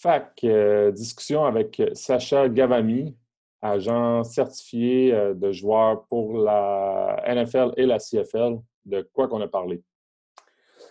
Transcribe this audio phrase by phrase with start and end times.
[0.00, 3.16] Fac, euh, discussion avec Sacha Gavami,
[3.60, 8.58] agent certifié euh, de joueurs pour la NFL et la CFL.
[8.84, 9.82] De quoi qu'on a parlé?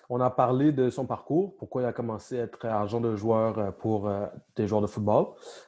[0.09, 3.57] On a parlé de son parcours, pourquoi il a commencé à être agent de joueur
[3.57, 4.11] euh, pour
[4.57, 5.27] des joueurs de football,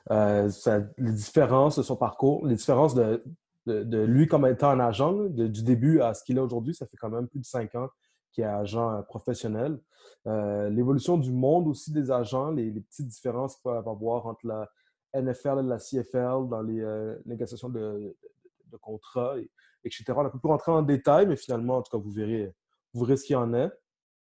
[0.10, 3.24] les différences de son parcours, les différences de,
[3.66, 6.74] lui comme étant un agent, du début à ce qu'il est aujourd'hui.
[6.76, 7.88] Ça fait quand même plus de cinq ans
[8.32, 9.80] qu'il est agent professionnel.
[10.28, 14.70] Euh, l'évolution du monde aussi des agents, les, petites différences qu'il y avoir entre la
[15.14, 18.16] NFL et la CFL dans les euh, négociations de,
[18.82, 19.36] contrats,
[19.84, 20.04] etc.
[20.16, 22.54] On ne peut plus rentrer en détail, mais finalement, en tout cas, vous verrez,
[22.94, 23.72] vous verrez ce qu'il y en est.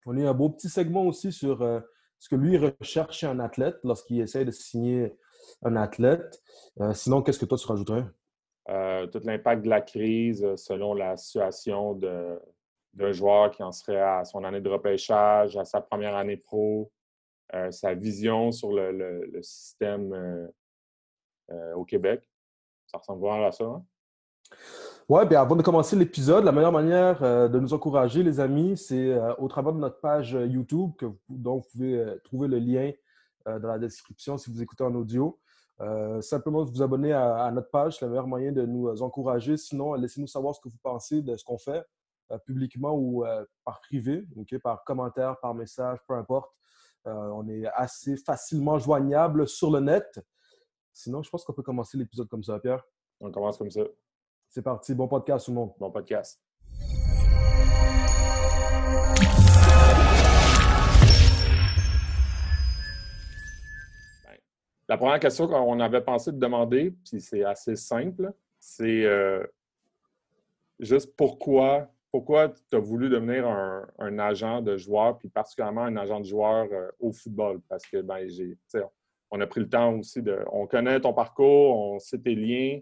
[0.07, 1.81] On a eu un beau petit segment aussi sur euh,
[2.19, 5.15] ce que lui recherche chez un athlète lorsqu'il essaie de signer
[5.63, 6.41] un athlète.
[6.95, 8.05] sinon, qu'est-ce que toi, tu rajouterais?
[9.11, 12.39] tout l'impact de la crise selon la situation de,
[12.95, 16.91] d'un joueur qui en serait à son année de repêchage, à sa première année pro,
[17.55, 20.47] euh, sa vision sur le, système euh,
[21.51, 22.27] euh, au Québec.
[22.87, 23.65] Ça ressemble vraiment à ça.
[23.65, 23.85] Hein?
[25.09, 29.15] Oui, bien avant de commencer l'épisode, la meilleure manière de nous encourager, les amis, c'est
[29.39, 32.93] au travers de notre page YouTube, que dont vous pouvez trouver le lien
[33.45, 35.39] dans la description si vous écoutez en audio.
[36.21, 39.57] simplement vous abonner à, à notre page, c'est le meilleur moyen de nous encourager.
[39.57, 41.85] Sinon, laissez-nous savoir ce que vous pensez de ce qu'on fait.
[42.33, 44.25] Euh, publiquement ou euh, par privé,
[44.63, 46.51] par commentaire, par message, peu importe.
[47.07, 50.19] Euh, on est assez facilement joignable sur le net.
[50.93, 52.83] Sinon, je pense qu'on peut commencer l'épisode comme ça, Pierre.
[53.21, 53.83] On commence comme ça.
[54.49, 54.95] C'est parti.
[54.95, 55.73] Bon podcast, tout le monde.
[55.79, 56.41] Bon podcast.
[64.25, 64.39] Ben,
[64.89, 69.07] la première question qu'on avait pensé de demander, puis c'est assez simple, c'est
[70.79, 76.21] juste pourquoi pourquoi tu as voulu devenir un, agent de joueur, puis particulièrement un agent
[76.21, 77.61] de joueur euh, au football?
[77.69, 78.55] Parce que, ben, j'ai,
[79.31, 80.45] on a pris le temps aussi de.
[80.53, 82.81] On connaît ton parcours, on sait tes liens,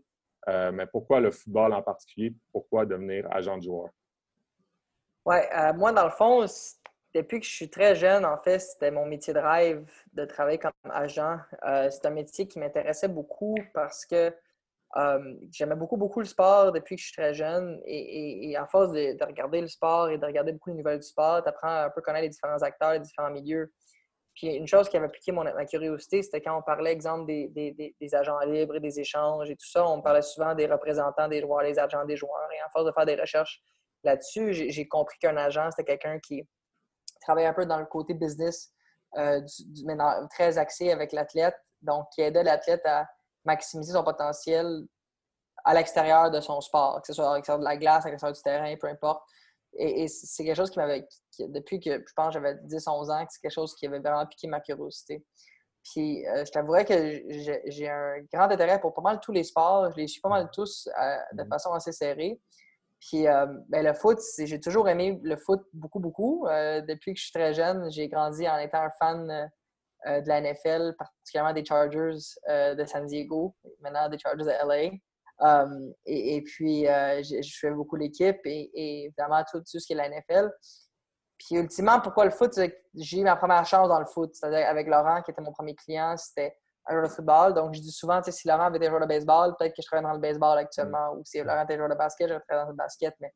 [0.49, 2.35] euh, mais pourquoi le football en particulier?
[2.53, 3.91] Pourquoi devenir agent de joueur?
[5.25, 6.45] Oui, euh, moi, dans le fond,
[7.15, 10.59] depuis que je suis très jeune, en fait, c'était mon métier de rêve de travailler
[10.59, 11.39] comme agent.
[11.63, 14.35] c'est un métier qui m'intéressait beaucoup parce que
[14.97, 17.81] euh, j'aimais beaucoup, beaucoup le sport depuis que je suis très jeune.
[17.85, 21.43] Et, à force de, regarder le sport et de regarder beaucoup de nouvelles du sport,
[21.43, 23.73] tu apprends un peu à connaître les différents acteurs, les différents milieux.
[24.35, 28.39] Puis une chose qui avait piqué ma curiosité, c'était quand on parlait, exemple, des, agents
[28.41, 31.79] libres et des échanges et tout ça, on parlait souvent des représentants des joueurs, les
[31.79, 32.49] agents des joueurs.
[32.53, 33.61] Et à force de faire des recherches
[34.03, 36.49] là-dessus, j'ai compris qu'un agent, c'était quelqu'un qui
[37.21, 38.73] travaillait un peu dans le côté business,
[39.17, 39.85] euh, du,
[40.31, 43.09] très axé avec l'athlète, donc qui aidait l'athlète à
[43.45, 44.87] maximiser son potentiel
[45.65, 48.35] à l'extérieur de son sport, que ce soit à l'extérieur de la glace, à l'extérieur
[48.35, 49.23] du terrain, peu importe.
[49.75, 51.07] Et, c'est quelque chose qui m'avait,
[51.39, 54.61] depuis que je pense j'avais 10-11 ans, c'est quelque chose qui avait vraiment piqué ma
[54.61, 55.25] curiosité.
[55.83, 57.23] Puis euh, je t'avouerais que
[57.67, 59.91] j'ai un grand intérêt pour pas mal tous les sports.
[59.93, 62.41] Je les suis pas mal tous euh, de façon assez serrée.
[63.01, 66.47] Puis euh, ben, le foot, j'ai toujours aimé le foot beaucoup, beaucoup.
[66.47, 69.51] depuis que je suis très jeune, j'ai grandi en étant un fan
[70.07, 72.17] de la NFL, particulièrement des Chargers
[72.49, 74.97] euh, de San Diego, maintenant des Chargers de LA.
[75.41, 80.09] Um, et, puis, euh, je, fais beaucoup l'équipe et, évidemment tout, ce qui est la
[80.09, 80.51] NFL.
[81.39, 82.59] Puis, ultimement, pourquoi le foot?
[82.95, 85.75] J'ai eu ma première chance dans le foot, c'est-à-dire avec Laurent, qui était mon premier
[85.75, 86.55] client, c'était
[86.87, 87.55] un joueur de football.
[87.55, 90.05] Donc, je dis souvent, si Laurent avait des joueurs de baseball, peut-être que je travaille
[90.05, 92.77] dans le baseball actuellement, ou si Laurent était joueur de basket, je travaille dans le
[92.77, 93.33] basket, mais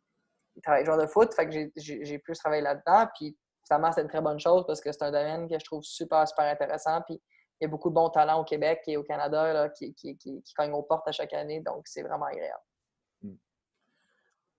[0.57, 3.09] il travaille joueur de foot, fait que j'ai plus travaillé là-dedans.
[3.15, 3.37] Puis,
[3.67, 6.27] finalement, c'est une très bonne chose parce que c'est un domaine que je trouve super,
[6.29, 7.01] super intéressant.
[7.03, 7.21] Puis
[7.61, 10.43] il y a beaucoup de bons talents au Québec et au Canada qui, qui, qui,
[10.57, 11.61] cognent aux portes à chaque année.
[11.61, 12.63] Donc, c'est vraiment agréable.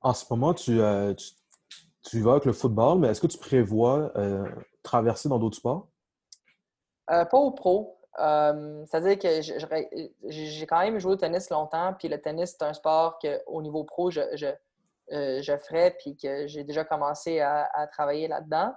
[0.01, 1.13] En ce moment, tu, euh,
[2.03, 4.47] tu, vas avec le football, mais est-ce que tu prévois euh,
[4.83, 5.87] traverser dans d'autres sports?
[7.11, 7.99] Euh, pas au pro.
[8.17, 13.19] C'est-à-dire que j'ai quand même joué au tennis longtemps, puis le tennis, c'est un sport
[13.19, 14.47] qu'au niveau pro, je, je,
[15.09, 18.73] je ferais, puis que j'ai déjà commencé à, à travailler là-dedans.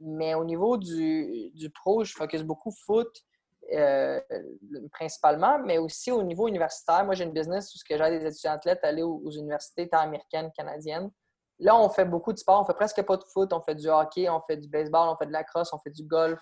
[0.00, 3.08] Mais au niveau du, pro, je focus beaucoup foot
[3.72, 4.20] euh,
[4.92, 7.04] principalement, mais aussi au niveau universitaire.
[7.04, 11.10] Moi, j'ai une business où j'ai des étudiants athlètes aller aux, universités tant américaines, canadiennes.
[11.58, 12.60] Là, on fait beaucoup de sport.
[12.60, 13.52] On fait presque pas de foot.
[13.52, 15.90] On fait du hockey, on fait du baseball, on fait de la crosse, on fait
[15.90, 16.40] du golf,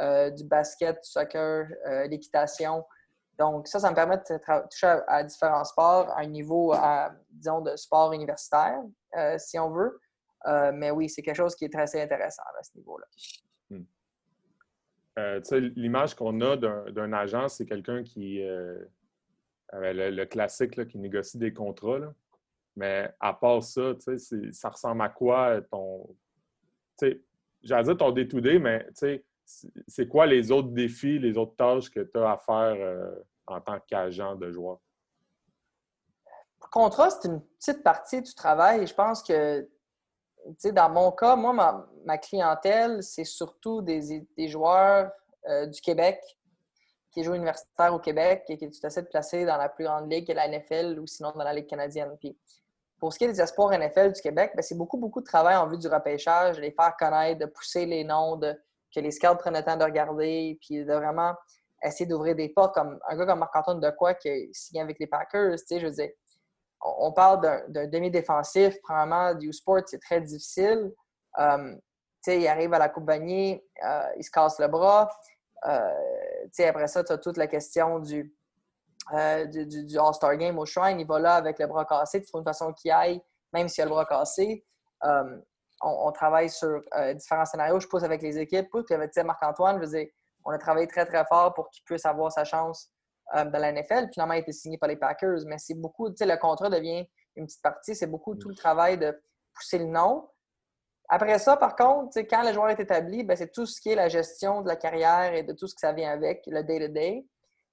[0.00, 2.84] euh, du basket, du soccer, euh, l'équitation.
[3.38, 6.74] Donc, ça, ça me permet de toucher à, différents sports à un niveau,
[7.30, 8.80] disons, de sport universitaire,
[9.38, 9.98] si on veut.
[10.46, 13.06] Euh, mais oui, c'est quelque chose qui est très intéressant à ce niveau-là.
[13.70, 13.84] Hmm.
[15.18, 15.40] Euh,
[15.76, 18.42] l'image qu'on a d'un agent, c'est quelqu'un qui.
[18.42, 18.78] Euh,
[19.72, 22.12] le, classique qui négocie des contrats.
[22.76, 23.94] Mais à part ça,
[24.52, 26.14] ça ressemble à quoi ton.
[27.62, 28.86] J'allais dire ton day-to-day, mais
[29.86, 33.14] c'est quoi les autres défis, les autres tâches que tu as à faire euh,
[33.46, 34.78] en tant qu'agent de joueur?
[36.70, 38.86] Contrat, c'est une petite partie du travail.
[38.86, 39.68] Je pense que,
[40.72, 45.10] dans mon cas, moi, ma, clientèle, c'est surtout des, joueurs
[45.48, 46.20] euh, du Québec
[47.12, 50.28] qui jouent universitaire au Québec et qui essaient de placer dans la plus grande ligue
[50.30, 52.16] la NFL ou sinon dans la Ligue canadienne.
[52.18, 52.38] Puis,
[52.98, 55.56] pour ce qui est des espoirs NFL du Québec, ben, c'est beaucoup, beaucoup de travail
[55.56, 58.54] en vue du repêchage, de les faire connaître, de pousser les noms, de,
[58.94, 61.34] que les scouts prennent le temps de regarder, puis de vraiment
[61.82, 65.06] essayer d'ouvrir des portes, comme un gars comme Marc-Antoine Decoy qui a signé avec les
[65.06, 65.56] Packers.
[65.56, 66.10] Tu sais, je veux dire,
[66.82, 70.92] on, parle d'un demi-défensif, probablement, du sport, c'est très difficile.
[72.22, 75.10] Sais, il arrive à la Coupe Vanier, euh, il se casse le bras.
[75.66, 78.32] Euh, après ça, tu as toute la question du,
[79.12, 79.46] euh,
[79.98, 81.00] All-Star Game au Shrine.
[81.00, 82.18] Il va là avec le bras cassé.
[82.18, 83.20] Il faut une façon qu'il aille,
[83.52, 84.64] même s'il a le bras cassé.
[85.84, 87.80] On, travaille sur euh, différents scénarios.
[87.80, 88.68] Je pousse avec les équipes.
[88.70, 89.84] Puis Marc-Antoine,
[90.44, 92.88] on a travaillé très, très fort pour qu'il puisse avoir sa chance
[93.34, 94.08] euh, dans la NFL.
[94.12, 95.40] Finalement, a été signé par les Packers.
[95.46, 97.94] Mais c'est beaucoup, tu sais, le contrat devient une petite partie.
[97.94, 99.18] C'est beaucoup tout le travail de
[99.54, 100.28] pousser le nom.
[101.08, 103.94] Après ça, par contre, quand le joueur est établi, ben, c'est tout ce qui est
[103.94, 107.26] la gestion de la carrière et de tout ce que ça vient avec, le day-to-day.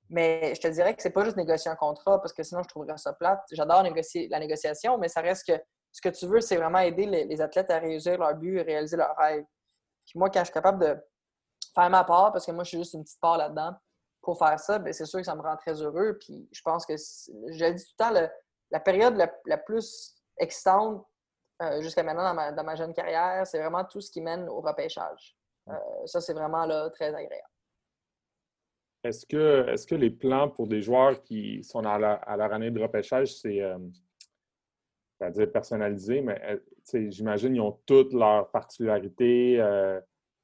[0.10, 2.68] Mais je te dirais que c'est pas juste négocier un contrat parce que sinon je
[2.68, 3.42] trouverais ça plate.
[3.52, 5.62] J'adore négocier la négociation, mais ça reste que
[5.92, 8.98] ce que tu veux, c'est vraiment aider les, athlètes à réussir leur but et réaliser
[8.98, 9.44] leur rêve.
[10.06, 10.98] Puis moi, quand je suis capable de
[11.74, 13.74] faire ma part, parce que moi, je suis juste une petite part là-dedans,
[14.22, 16.18] pour faire ça, ben, c'est sûr que ça me rend très heureux.
[16.20, 18.30] Puis je pense que, je dis tout le temps,
[18.72, 21.06] la période la, plus excitante
[21.62, 25.36] euh, jusqu'à maintenant dans ma, jeune carrière, c'est vraiment tout ce qui mène au repêchage.
[25.68, 25.74] Euh,
[26.06, 27.48] ça, c'est vraiment là, très agréable.
[29.04, 32.82] Est-ce que, est que les plans pour des joueurs qui sont à, leur année de
[32.82, 33.78] repêchage, c'est euh,
[35.18, 36.62] c'est-à-dire personnalisé, mais
[36.94, 39.60] j'imagine qu'ils ont toutes leurs particularités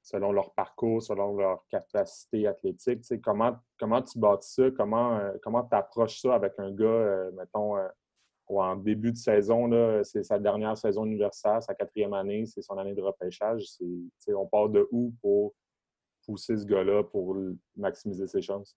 [0.05, 3.03] selon leur parcours, selon leur capacité athlétique.
[3.21, 4.71] Comment, comment tu bâtis ça?
[4.77, 7.75] Comment euh, tu approches ça avec un gars, mettons,
[8.47, 9.69] en début de saison,
[10.03, 13.65] c'est sa dernière saison universitaire, sa quatrième année, c'est son année de repêchage.
[14.29, 15.53] On part de où pour
[16.25, 17.35] pousser ce gars-là pour
[17.75, 18.75] maximiser ses chances?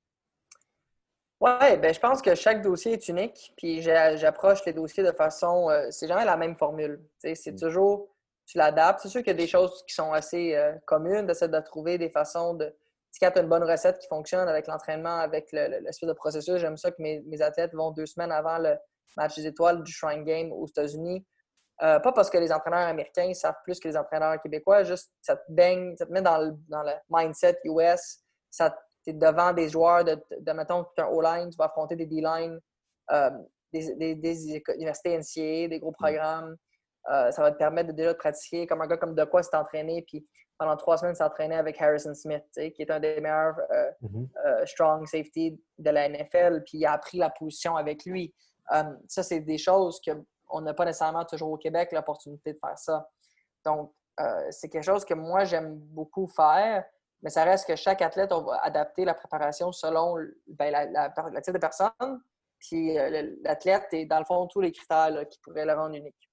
[1.41, 3.53] Oui, ben, je pense que chaque dossier est unique.
[3.57, 5.71] Puis j'approche les dossiers de façon.
[5.71, 7.01] Euh, c'est jamais la même formule.
[7.19, 7.57] C'est mm.
[7.57, 8.09] toujours.
[8.49, 9.01] Tu l'adaptes.
[9.01, 11.99] C'est sûr qu'il y a des choses qui sont assez euh, communes, d'essayer de trouver
[11.99, 12.75] des façons de.
[13.11, 16.57] Si tu as une bonne recette qui fonctionne avec l'entraînement, avec le, le, de processus,
[16.57, 18.77] j'aime ça que mes, athlètes vont deux semaines avant le
[19.17, 21.25] match des étoiles du Shrine Game aux États-Unis.
[21.83, 25.37] Euh, pas parce que les entraîneurs américains savent plus que les entraîneurs québécois, juste ça
[25.37, 28.19] te baigne, ça te met dans le, dans le mindset US,
[28.51, 32.61] ça devant des joueurs de, de mettons, tu un O-line, tu vas affronter des D-line,
[33.11, 33.31] euh,
[33.73, 36.57] des, des, universités NCA, des gros programmes.
[37.11, 39.43] Euh, ça va te permettre de déjà de pratiquer comme un gars comme de quoi
[39.43, 40.27] s'est entraîné, puis
[40.59, 44.67] pendant trois semaines s'entraîner avec Harrison Smith, qui est un des meilleurs euh, mm-hmm.
[44.67, 48.35] strong safety de la NFL, puis il a appris la position avec lui.
[49.07, 53.09] ça, c'est des choses qu'on n'a pas nécessairement toujours au Québec l'opportunité de faire ça.
[53.65, 53.93] Donc,
[54.51, 56.85] c'est quelque chose que moi, j'aime beaucoup faire.
[57.23, 60.17] Mais ça reste que chaque athlète, on va adapter la préparation selon
[60.47, 62.23] ben, la, la, type de personne.
[62.61, 66.28] Puis euh, l'athlète et dans le fond tous les critères qui pourraient le rendre unique.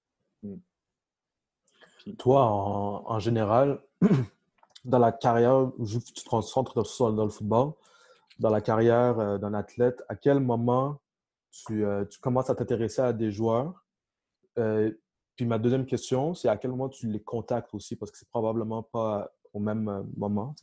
[0.45, 2.13] Hmm.
[2.17, 3.81] Toi, en, général,
[4.85, 7.73] dans la carrière, tu te concentres dans le football,
[8.39, 10.99] dans la carrière euh, d'un athlète, à quel moment
[11.51, 13.81] tu, euh, tu commences à t'intéresser à des joueurs?
[15.35, 18.29] puis ma deuxième question, c'est à quel moment tu les contactes aussi, parce que c'est
[18.29, 20.53] probablement pas au même euh, moment?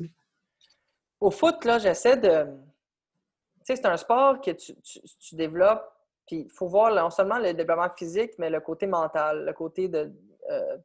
[1.20, 2.44] Au foot, là, j'essaie de.
[2.44, 5.84] Tu sais, c'est un sport que tu, tu, développes,
[6.32, 9.88] puis il faut voir non seulement le développement physique, mais le côté mental, le côté
[9.88, 10.10] de.
[10.50, 10.78] Euh,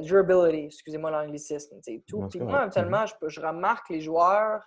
[0.00, 2.26] durability, excusez-moi l'anglicisme, tout.
[2.28, 4.66] Puis moi, actuellement, je, je, remarque les joueurs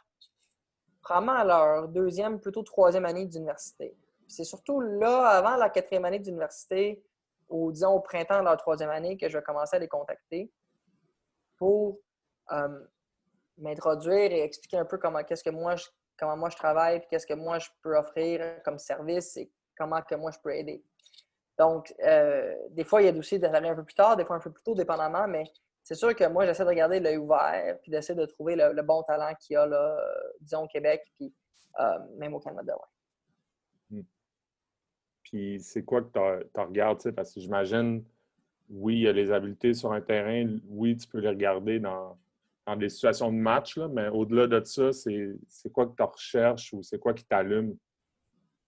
[1.03, 3.95] vraiment à leur deuxième, plutôt troisième année d'université.
[4.27, 7.03] C'est surtout là, avant la quatrième année d'université,
[7.49, 10.51] ou disons au printemps de leur troisième année, que je vais commencer à les contacter
[11.57, 11.99] pour
[12.51, 12.79] euh,
[13.57, 15.85] m'introduire et expliquer un peu comment qu'est-ce que moi je,
[16.17, 20.15] comment moi je travaille, qu'est-ce que moi je peux offrir comme service et comment que
[20.15, 20.83] moi je peux aider.
[21.57, 24.35] Donc, euh, des fois, il y a aussi d'aller un peu plus tard, des fois
[24.35, 25.45] un peu plus tôt, dépendamment, mais
[25.83, 29.03] c'est sûr que moi, j'essaie de regarder l'œil ouvert puis d'essayer de trouver le, bon
[29.03, 29.97] talent qu'il y a, là,
[30.41, 31.33] disons, au Québec, puis
[31.79, 32.75] euh, même au Canada.
[33.89, 34.01] Hmm.
[35.23, 36.09] Puis, c'est quoi que
[36.53, 38.03] tu regardes, parce que j'imagine
[38.69, 42.17] oui, il y a les habiletés sur un terrain, oui, tu peux les regarder dans,
[42.75, 46.97] des situations de match, mais au-delà de ça, c'est quoi que tu recherches ou c'est
[46.97, 47.77] quoi qui t'allume?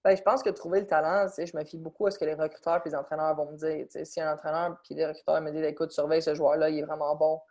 [0.03, 2.35] Ben, je pense que trouver le talent, je me fie beaucoup à ce que les
[2.35, 3.87] recruteurs et les entraîneurs vont me dire.
[4.05, 7.15] si un entraîneur et les recruteurs me disent écoute, surveille ce joueur-là, il est vraiment
[7.15, 7.41] bon,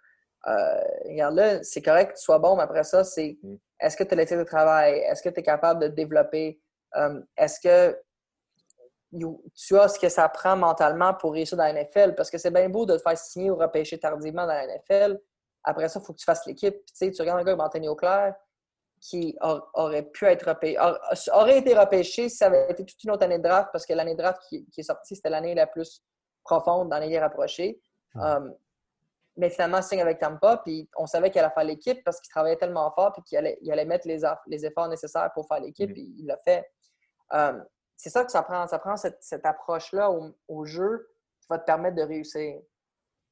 [0.46, 3.56] euh, regarde là, c'est correct que tu sois bon, mais après ça, c'est mm.
[3.80, 4.98] est-ce que tu as l'éthique de travail?
[5.00, 6.60] Est-ce que tu es capable de développer?
[6.96, 7.98] Euh, est-ce que
[9.12, 12.14] tu as ce que ça prend mentalement pour réussir dans la NFL?
[12.14, 15.18] Parce que c'est bien beau de te faire signer ou repêcher tardivement dans la NFL.
[15.66, 16.74] Après ça, il faut que tu fasses l'équipe.
[16.96, 18.34] Tu, tu regardes un gars comme Anthony Auclair
[19.00, 19.36] qui
[19.74, 20.78] aurait pu être repêché,
[21.32, 23.92] aurait été repêché si ça avait été toute une autre année de draft, parce que
[23.92, 26.02] l'année de draft qui, est sortie, c'était l'année la plus
[26.42, 27.80] profonde dans les guerres rapprochées.
[28.14, 28.54] Um,
[29.36, 32.56] mais finalement, signe avec Tampa, puis on savait qu'il allait faire l'équipe parce qu'il travaillait
[32.56, 35.92] tellement fort, puis qu'il allait, il allait mettre les, les, efforts nécessaires pour faire l'équipe,
[35.92, 36.66] puis il l'a fait.
[37.30, 38.66] Um, c'est ça que ça prend.
[38.66, 40.10] Ça prend cette, approche-là
[40.48, 41.08] au, jeu
[41.40, 42.60] qui va te permettre de réussir.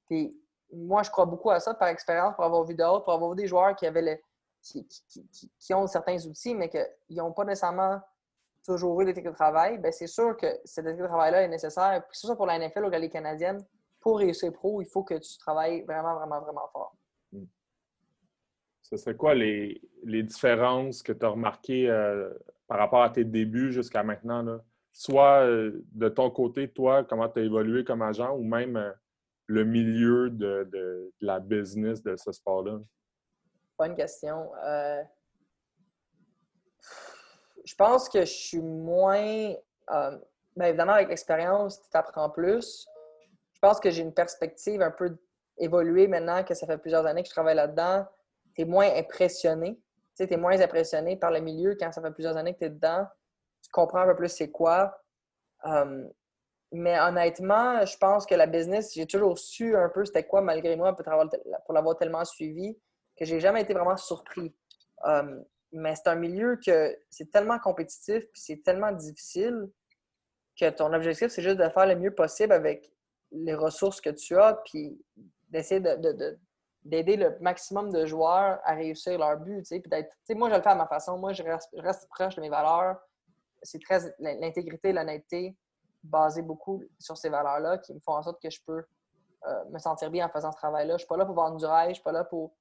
[0.06, 0.38] Puis
[0.76, 3.36] moi, je crois beaucoup à ça par expérience, pour avoir vu d'autres, pour avoir vu
[3.36, 4.18] des joueurs qui avaient le,
[4.64, 8.00] qui, ont certains outils, mais qu'ils n'ont pas nécessairement
[8.64, 12.02] toujours eu l'éthique de travail, bien, c'est sûr que cette éthique de travail-là est nécessaire.
[12.08, 13.64] Puis c'est ça pour la NFL ou la Ligue canadienne.
[14.00, 16.96] Pour réussir pro, il faut que tu travailles vraiment, vraiment, vraiment fort.
[17.32, 17.44] Hmm.
[18.82, 22.32] Ce serait quoi les, différences que tu as remarquées euh,
[22.66, 24.42] par rapport à tes débuts jusqu'à maintenant?
[24.42, 24.60] Là?
[24.92, 28.92] Soit euh, de ton côté, toi, comment tu as évolué comme agent ou même euh,
[29.46, 32.80] le milieu de, de, la business de ce sport-là?
[33.78, 34.50] Bonne question.
[34.64, 35.02] Euh,
[37.64, 39.54] je pense que je suis moins.
[39.90, 40.18] Euh,
[40.60, 42.86] évidemment, avec l'expérience, tu apprends plus.
[43.52, 45.16] Je pense que j'ai une perspective un peu
[45.58, 48.06] évoluée maintenant que ça fait plusieurs années que je travaille là-dedans.
[48.54, 49.80] Tu es moins impressionné.
[50.16, 52.70] Tu es moins impressionné par le milieu quand ça fait plusieurs années que tu es
[52.70, 53.06] dedans.
[53.62, 55.00] Tu comprends un peu plus c'est quoi.
[55.66, 56.06] Euh,
[56.74, 60.74] mais honnêtement, je pense que la business, j'ai toujours su un peu c'était quoi malgré
[60.74, 62.76] moi pour l'avoir tellement suivi
[63.16, 64.52] que j'ai jamais été vraiment surpris.
[65.06, 65.40] Euh,
[65.70, 69.70] mais c'est un milieu que c'est tellement compétitif puis c'est tellement difficile
[70.58, 72.92] que ton objectif, c'est juste de faire le mieux possible avec
[73.30, 75.00] les ressources que tu as puis
[75.50, 75.80] d'essayer
[76.82, 79.64] d'aider le maximum de joueurs à réussir leur but.
[79.68, 81.18] Puis moi, je le fais à ma façon.
[81.18, 82.98] Moi, je reste, proche de mes valeurs.
[83.62, 85.56] C'est très l'intégrité, l'honnêteté,
[86.04, 88.84] basée beaucoup sur ces valeurs-là qui me font en sorte que je peux
[89.46, 90.92] euh, me sentir bien en faisant ce travail-là.
[90.92, 92.54] Je ne suis pas là pour vendre du rêve, je ne suis pas là pour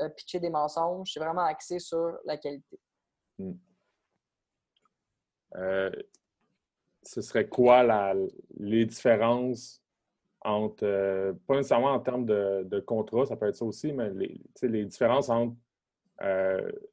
[0.00, 1.10] euh, pitcher des mensonges.
[1.12, 2.78] C'est vraiment axé sur la qualité.
[3.38, 3.52] Hmm.
[5.56, 5.90] Euh,
[7.02, 8.14] ce serait quoi
[8.58, 9.82] les différences
[10.42, 14.10] entre, pas nécessairement en termes de, contrat, ça peut être ça aussi, mais
[14.62, 15.56] les, différences entre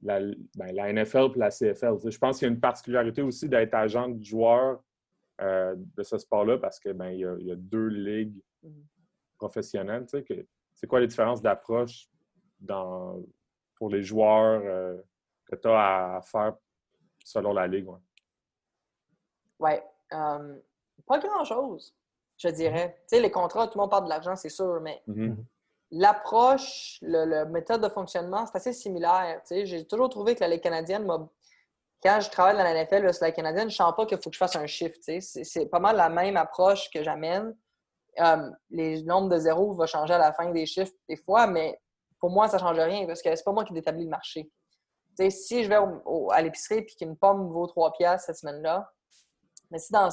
[0.02, 0.20] la,
[0.56, 1.96] ben, NFL et la CFL.
[2.10, 4.82] je pense qu'il y a une particularité aussi d'être agent de joueur
[5.40, 8.82] de ce sport-là parce qu'il ben, y, a deux ligues hmm.
[9.38, 10.06] professionnelles.
[10.74, 12.10] C'est quoi les différences d'approche
[12.60, 13.22] dans,
[13.76, 14.98] pour les joueurs euh,
[15.46, 16.56] que tu as à faire
[17.24, 17.88] selon la Ligue?
[17.88, 18.00] Oui.
[19.60, 19.84] Ouais.
[20.14, 20.56] Euh,
[21.06, 21.96] pas grand-chose,
[22.38, 22.98] je dirais.
[23.02, 25.36] Tu sais, les contrats, tout le monde parle de l'argent, c'est sûr, mais mm-hmm.
[25.92, 29.42] l'approche, le, méthode de fonctionnement, c'est assez similaire.
[29.42, 31.06] Tu sais, j'ai toujours trouvé que la Ligue canadienne
[32.02, 34.30] quand je travaille dans la NFL, la Ligue canadienne, je ne sens pas qu'il faut
[34.30, 35.04] que je fasse un shift.
[35.20, 37.56] C'est pas mal la même approche que j'amène.
[38.20, 41.80] Euh, les nombres de zéros vont changer à la fin des chiffres des fois, mais
[42.20, 44.52] pour moi, ça ne change rien parce que c'est pas moi qui établis le marché.
[45.30, 45.78] si je vais
[46.32, 48.90] à l'épicerie et qu'une pomme vaut 3 piastres cette semaine-là,
[49.70, 50.10] mais si dans,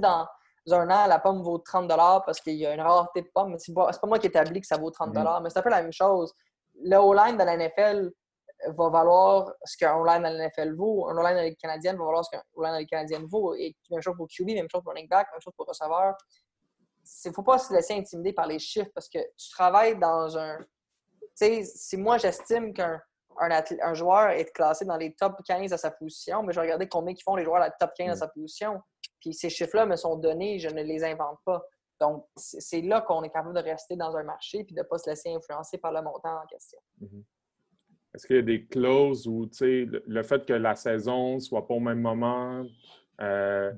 [0.00, 3.56] dans un an, la pomme vaut 30 parce qu'il y a une rareté de pommes,
[3.58, 5.42] c'est pas, pas moi qui établis que ça vaut 30 mm-hmm.
[5.42, 6.34] Mais c'est un peu la même chose.
[6.82, 8.12] Le O-line de la NFL
[8.68, 11.08] va valoir ce qu'un O-line de la NFL vaut.
[11.08, 13.54] Un O-line de la canadienne va valoir ce qu'un O-line de la canadienne vaut.
[13.54, 16.14] Et même chose pour QB, même chose pour running back, même chose pour receveur.
[17.24, 20.36] Il ne faut pas se laisser intimider par les chiffres parce que tu travailles dans
[20.38, 20.58] un,
[21.34, 23.00] si moi j'estime qu'un
[23.38, 26.88] un, joueur est classé dans les top 15 à sa position, mais je vais regarder
[26.88, 28.80] combien ils font les joueurs à la top 15 à sa position.
[29.20, 31.62] Puis ces chiffres-là me sont donnés, je ne les invente pas.
[32.00, 34.96] Donc, c'est là qu'on est capable de rester dans un marché et de ne pas
[34.98, 36.78] se laisser influencer par le montant en question.
[37.02, 37.24] Mm-hmm.
[38.14, 41.80] Est-ce qu'il y a des clauses où, le, fait que la saison soit pas au
[41.80, 42.64] même moment,
[43.20, 43.72] euh,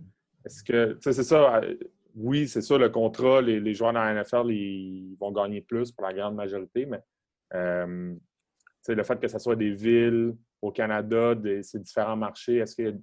[0.45, 1.77] est-ce que, c'est ça, euh,
[2.15, 6.07] oui, c'est ça, le contrat, les, joueurs dans la NFL, ils vont gagner plus pour
[6.07, 7.01] la grande majorité, mais
[7.55, 8.15] euh,
[8.89, 13.01] le fait que ce soit des villes au Canada, ces différents marchés, est-ce qu'il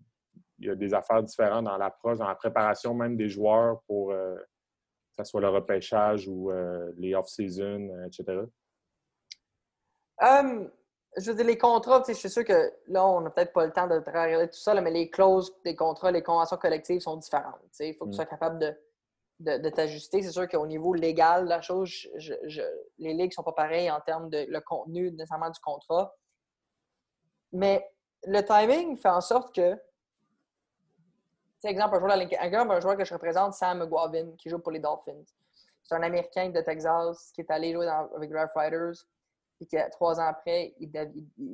[0.59, 4.45] y, a des affaires différentes dans l'approche, dans la préparation même des joueurs pour que
[5.17, 6.51] ce soit le repêchage ou
[6.97, 8.41] les off-season, etc.?
[11.17, 13.71] Je veux dire, les contrats, je suis sûr que là, on n'a peut-être pas le
[13.71, 17.59] temps de regarder tout ça, mais les clauses des contrats, les conventions collectives sont différentes.
[17.79, 18.29] Il faut que tu sois mm.
[18.29, 18.75] capable de
[19.39, 20.21] de, t'ajuster.
[20.21, 22.07] C'est sûr qu'au niveau légal, la chose,
[22.97, 26.13] les ligues ne sont pas pareilles en termes de le contenu nécessairement du contrat.
[27.51, 27.89] Mais
[28.25, 29.75] le timing fait en sorte que,
[31.61, 34.79] par exemple, un joueur, un joueur que je représente, Sam McGuavin, qui joue pour les
[34.79, 35.23] Dolphins.
[35.83, 39.05] C'est un Américain de Texas qui est allé jouer avec les Fighters.
[39.59, 40.89] Puis que trois ans après, il,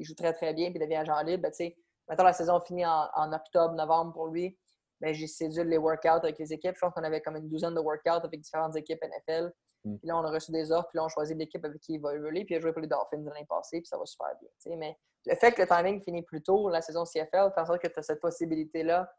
[0.04, 2.60] joue très, très bien, puis il devient agent libre, ben, tu sais, maintenant la saison
[2.60, 4.58] finit en, octobre, novembre pour lui,
[5.02, 6.76] ben, j'ai séduit les workouts avec les équipes.
[6.76, 9.52] Je pense qu'on avait comme une douzaine de workouts avec différentes équipes NFL.
[9.84, 9.98] Mm.
[9.98, 12.02] Puis là, on a reçu des offres, puis là, on choisit l'équipe avec qui il
[12.02, 14.28] va évoluer, puis il a joué pour les Dolphins l'année passée, puis ça va super
[14.40, 14.78] bien.
[14.78, 17.82] Mais le fait que le timing finit plus tôt, la saison CFL, fait en sorte
[17.82, 19.12] que tu as cette possibilité-là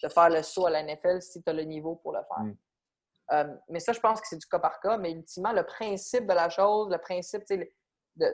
[0.00, 2.44] de faire le saut à la NFL si tu as le niveau pour le faire.
[2.44, 2.56] Mm.
[3.32, 4.96] Euh, mais ça, je pense que c'est du cas par cas.
[4.96, 7.44] Mais ultimement, le principe de la chose, le principe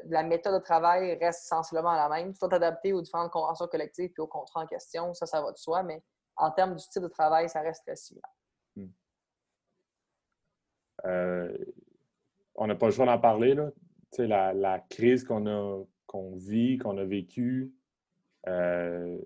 [0.07, 2.33] la méthode de travail reste sensiblement la même.
[2.33, 5.15] Tu dois t'adapter aux différentes conventions collectives et aux contrats en question.
[5.15, 5.83] Ça, ça va de soi.
[5.83, 6.03] Mais
[6.37, 8.31] en termes du type de travail, ça reste très similaire.
[8.77, 8.89] Hmm.
[11.07, 11.57] Euh,
[12.55, 13.55] on n'a pas le choix d'en parler.
[13.55, 13.71] Là.
[14.19, 17.73] La, la crise qu'on a qu'on vit, qu'on a vécue.
[18.47, 19.19] Euh,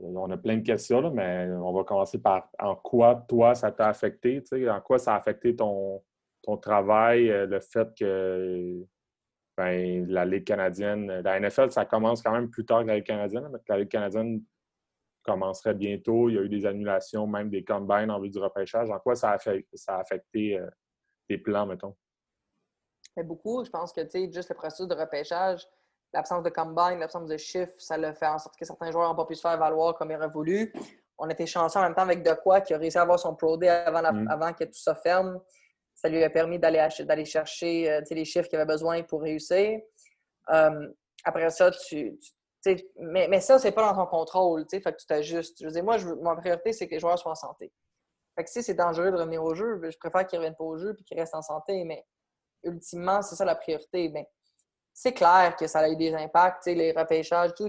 [0.00, 3.88] on a plein de questions, mais on va commencer par en quoi, toi, ça t'a
[3.88, 6.02] affecté, en quoi ça a affecté ton,
[6.46, 8.86] ton travail, euh, le fait que
[9.56, 13.06] ben, la Ligue canadienne, la NFL, ça commence quand même plus tard que la Ligue
[13.06, 14.42] canadienne, mais la Ligue canadienne
[15.24, 16.28] commencerait bientôt.
[16.28, 18.88] Il y a eu des annulations, même des combines en vue du repêchage.
[18.90, 20.68] En quoi ça a, ça a affecté euh,
[21.28, 21.96] tes plans, mettons?
[23.24, 23.64] beaucoup.
[23.64, 25.66] Je pense que, juste le processus de repêchage,
[26.12, 29.16] l'absence de combine, l'absence de chiffres, ça le fait en sorte que certains joueurs n'ont
[29.16, 30.72] pas pu se faire valoir comme ils auraient voulu.
[31.18, 33.34] On était chanceux en même temps avec De Quoi qui a réussi à avoir son
[33.34, 34.28] Pro Day avant, mm.
[34.28, 35.40] avant que tout ça ferme.
[35.96, 39.80] Ça lui a permis d'aller chercher euh, les chiffres qu'il avait besoin pour réussir.
[40.52, 40.88] Euh,
[41.24, 42.16] après ça, tu,
[42.98, 44.64] mais, ça, c'est pas dans ton contrôle.
[44.70, 45.58] Fait que tu t'ajustes.
[45.60, 47.72] Je veux moi, je, ma priorité, c'est que les joueurs soient en santé.
[48.36, 50.64] Fait que si c'est dangereux de revenir au jeu, je préfère qu'ils ne reviennent pas
[50.64, 51.84] au jeu et qu'ils restent en santé.
[51.84, 52.04] Mais
[52.64, 54.08] ultimement, c'est ça la priorité.
[54.08, 54.24] Ben,
[54.92, 57.68] c'est clair que ça a eu des impacts, les repêchages, tout.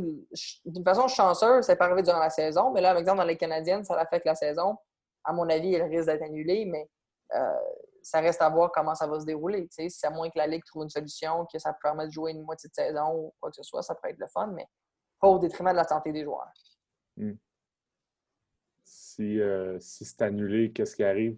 [0.65, 3.25] D'une façon chanceuse, ça n'est pas arrivé durant la saison, mais là, par exemple, dans
[3.25, 4.77] les Canadiennes, ça affecte la saison.
[5.23, 6.89] À mon avis, elle risque d'être annulée, mais
[7.35, 7.59] euh,
[8.07, 9.67] ça reste à voir comment ça va se dérouler.
[9.69, 12.43] Si à moins que la Ligue trouve une solution, que ça permet de jouer une
[12.43, 14.65] moitié de saison ou quoi que ce soit, ça peut être le fun, mais
[15.19, 16.53] pas au détriment de la santé des joueurs.
[17.17, 17.33] Hmm.
[18.85, 21.37] Si, euh, si c'est annulé, qu'est-ce qui arrive?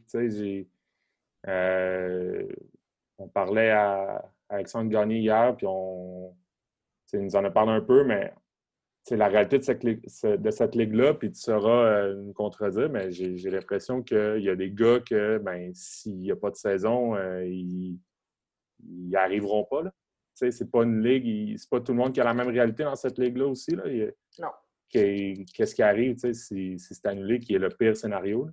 [1.47, 2.47] Euh,
[3.17, 6.35] on parlait à Alexandre Gagné hier, puis on
[7.13, 8.31] nous en a parlé un peu, mais
[9.09, 13.11] c'est la réalité de cette, de cette ligue-là, puis tu sauras euh, nous contredire, mais
[13.11, 17.15] j'ai l'impression qu'il y a des gars que, ben, s'il n'y a pas de saison,
[17.15, 17.97] euh, ils
[18.87, 19.81] n'y arriveront pas.
[20.35, 22.95] C'est pas une ligue, c'est pas tout le monde qui a la même réalité dans
[22.95, 23.75] cette ligue-là aussi.
[23.75, 23.83] Là.
[24.37, 24.51] non.
[24.89, 28.47] Qu'est-ce qui arrive si, si c'est annulé, qui est le pire scénario?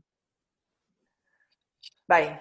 [2.08, 2.38] Ben,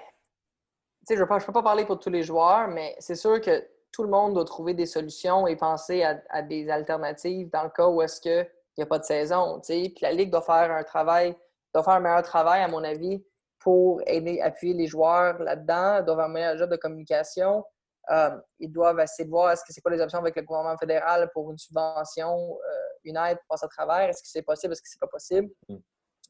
[1.09, 4.09] je ne peux pas parler pour tous les joueurs, mais c'est sûr que tout le
[4.09, 8.19] monde doit trouver des solutions et penser à, des alternatives dans le cas où est-ce
[8.19, 8.45] qu'il
[8.77, 9.61] n'y a pas de saison.
[9.65, 11.33] Puis la Ligue doit faire un travail,
[11.73, 13.23] doit faire un meilleur travail, à mon avis,
[13.57, 15.99] pour aider, appuyer les joueurs là-dedans.
[15.99, 17.63] Ils doivent avoir un meilleur job de communication.
[18.11, 20.77] Euh, ils doivent essayer de voir est-ce que c'est quoi les options avec le gouvernement
[20.77, 24.09] fédéral pour une subvention, euh, une aide pour passer à travers.
[24.09, 25.49] Est-ce que c'est possible, est-ce que c'est pas possible?
[25.69, 25.77] Mm.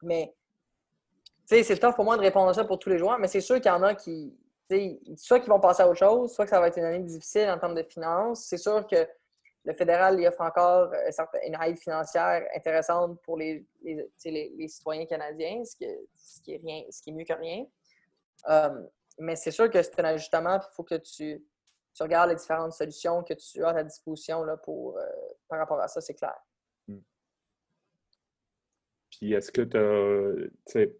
[0.04, 0.36] Mais
[1.48, 3.56] c'est tough pour moi de répondre à ça pour tous les joueurs, mais c'est sûr
[3.56, 4.38] qu'il y en a qui,
[5.18, 7.50] soit qu'ils vont passer à autre chose, soit que ça va être une année difficile
[7.50, 8.46] en termes de finances.
[8.46, 9.08] C'est sûr que
[9.66, 15.76] le fédéral offre encore euh, une aide financière intéressante pour les, les, citoyens canadiens, ce
[15.76, 17.66] qui, est rien, ce qui est mieux que rien.
[18.48, 18.82] Euh,
[19.18, 21.44] mais c'est sûr que c'est un ajustement, il faut que tu,
[21.94, 25.04] tu, regardes les différentes solutions que tu as à ta disposition là, pour, euh,
[25.48, 26.36] par rapport à ça, c'est clair.
[26.88, 27.00] Hmm.
[29.10, 29.62] Puis est-ce que
[30.66, 30.96] tu.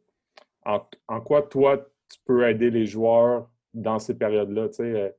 [0.66, 1.78] En, en quoi toi,
[2.10, 4.70] tu peux aider les joueurs dans ces périodes-là?
[4.80, 5.10] Euh,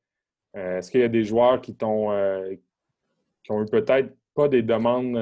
[0.57, 2.55] euh, est-ce qu'il y a des joueurs qui t'ont euh,
[3.45, 5.16] qui ont eu peut-être pas des demandes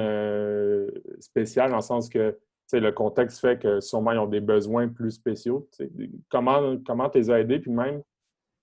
[1.19, 2.37] spéciales dans le sens que
[2.73, 5.69] le contexte fait que sûrement ils ont des besoins plus spéciaux.
[6.29, 7.43] Comment comment les as?
[7.45, 8.01] Puis même,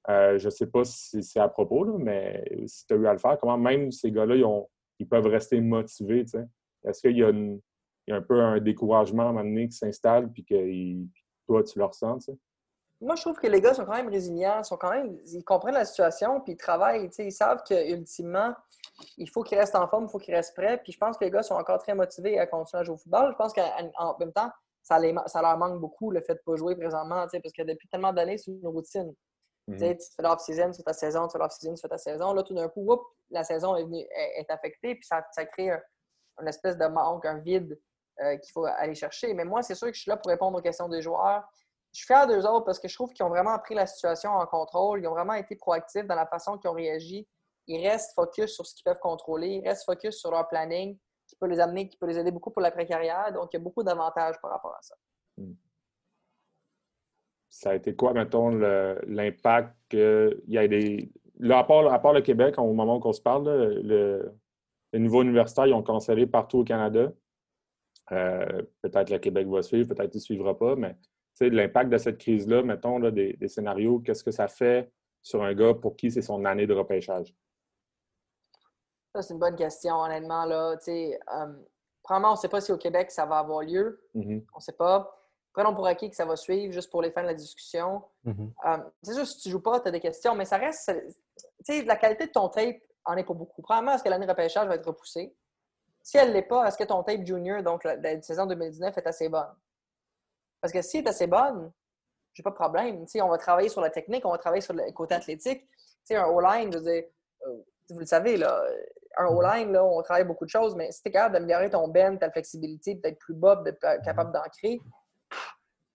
[0.08, 3.18] je ne sais pas si c'est à propos, mais si tu as eu à le
[3.18, 4.44] faire, comment même ces gars-là, ils,
[4.98, 6.24] ils, peuvent rester motivés?
[6.84, 7.32] Est-ce qu'il y, a
[8.14, 11.04] un peu un découragement à un moment donné qui s'installe puis que
[11.46, 12.26] toi, tu le ressens?
[13.02, 15.74] Moi, je trouve que les gars sont quand même résilients, sont quand même, ils comprennent
[15.74, 17.10] la situation, puis ils travaillent.
[17.18, 18.54] Ils savent qu'ultimement,
[19.18, 20.78] il faut qu'ils restent en forme, il faut qu'ils restent prêts.
[20.78, 22.98] Puis je pense que les gars sont encore très motivés à continuer à jouer au
[22.98, 23.32] football.
[23.32, 24.50] Je pense qu'en même temps,
[24.82, 27.88] ça, ça, leur manque beaucoup le fait de ne pas jouer présentement, parce que depuis
[27.88, 29.12] tellement d'années, c'est une routine.
[29.66, 29.78] Mhm.
[29.78, 32.32] Tu fais l'off-season, tu fais ta saison, tu fais l'off-season, tu fais ta saison.
[32.32, 32.88] Là, tout d'un coup,
[33.30, 34.04] la saison est, venue,
[34.36, 35.80] est, affectée, puis ça, crée un,
[36.40, 37.80] une espèce de manque, un vide
[38.20, 39.34] euh, qu'il faut aller chercher.
[39.34, 41.44] Mais moi, c'est sûr que je suis là pour répondre aux questions des joueurs
[41.92, 44.30] je suis fier d'eux autres parce que je trouve qu'ils ont vraiment pris la situation
[44.30, 45.00] en contrôle.
[45.00, 47.28] Ils ont vraiment été proactifs dans la façon qu'ils ont réagi.
[47.66, 49.60] Ils restent focus sur ce qu'ils peuvent contrôler.
[49.62, 52.50] Ils restent focus sur leur planning qui peut les amener, qui peut les aider beaucoup
[52.50, 53.32] pour la précarrière.
[53.32, 54.94] Donc, il y a beaucoup d'avantages par rapport à ça.
[55.36, 55.54] Hmm.
[57.48, 62.58] Ça a été quoi, mettons, l'impact qu'il y ait des, là, à part, le Québec,
[62.58, 63.44] au moment où on se parle,
[63.82, 64.32] le,
[64.94, 67.12] niveau universitaire, ils ont cancellé partout au Canada.
[68.10, 70.96] Euh, peut-être le Québec va suivre, peut-être qu'il ne suivra pas, mais
[71.50, 74.90] l'impact de cette crise-là, mettons, là, des, scénarios, qu'est-ce que ça fait
[75.22, 77.34] sur un gars pour qui c'est son année de repêchage?
[79.14, 80.44] Ça, c'est une bonne question, honnêtement.
[80.44, 80.74] Là.
[80.88, 81.46] Euh,
[82.02, 84.02] probablement, on ne sait pas si au Québec ça va avoir lieu.
[84.14, 84.44] Mm-hmm.
[84.54, 85.18] On ne sait pas.
[85.52, 88.02] Prenons pour acquis que ça va suivre, juste pour les fins de la discussion.
[88.24, 88.50] Mm-hmm.
[88.66, 90.90] Euh, c'est sûr, si tu ne joues pas, tu as des questions, mais ça reste.
[91.36, 93.60] Tu sais, la qualité de ton tape en est pas beaucoup.
[93.60, 95.34] Premièrement, est-ce que l'année de repêchage va être repoussée?
[96.02, 98.96] Si elle ne l'est pas, est-ce que ton tape junior, donc la, la, saison 2019,
[98.96, 99.46] est assez bonne?
[100.62, 101.70] Parce que si elle est assez bonne,
[102.32, 103.04] j'ai pas de problème.
[103.20, 105.68] on va travailler sur la technique, on va travailler sur le côté athlétique.
[106.10, 107.02] un O-line, euh,
[107.90, 108.62] vous le savez, là,
[109.18, 109.36] un mm-hmm.
[109.36, 112.16] O-line, là, on travaille beaucoup de choses, mais si tu es capable d'améliorer ton bend,
[112.16, 114.32] ta flexibilité, d'être plus bas, d'être capable mm-hmm.
[114.32, 114.80] d'ancrer,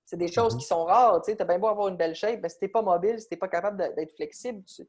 [0.05, 0.59] c'est des choses mm-hmm.
[0.59, 1.21] qui sont rares.
[1.21, 3.37] Tu as bien beau avoir une belle shape, mais si tu pas mobile, si tu
[3.37, 4.83] pas capable d'être flexible, tu,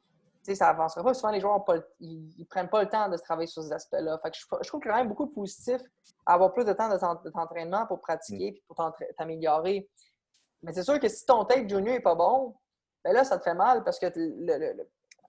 [0.54, 1.14] ça n'avancera pas.
[1.14, 1.64] Souvent, les joueurs
[2.00, 4.20] ne prennent pas le temps de se travailler sur ces aspects-là.
[4.24, 5.82] je, je, trouve a quand même beaucoup de positifs
[6.26, 8.76] à avoir plus de temps de t'entraînement pour pratiquer et pour
[9.16, 9.88] t'améliorer.
[10.62, 12.54] Mais c'est sûr que si ton tape junior n'est pas bon,
[13.04, 14.06] ben là, ça te fait mal parce que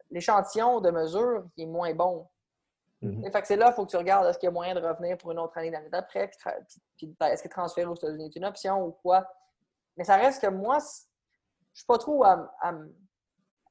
[0.10, 2.27] l'échantillon de mesure est moins bon.
[3.01, 3.45] Mm-hmm.
[3.45, 5.32] c'est là, il faut que tu regardes est-ce qu'il y a moyen de revenir pour
[5.32, 6.29] une autre année l'année d'après,
[7.01, 9.25] ben, est-ce que transférer aux États-Unis est une option ou quoi?
[9.95, 12.51] Mais ça reste que moi, je ne suis pas trop à,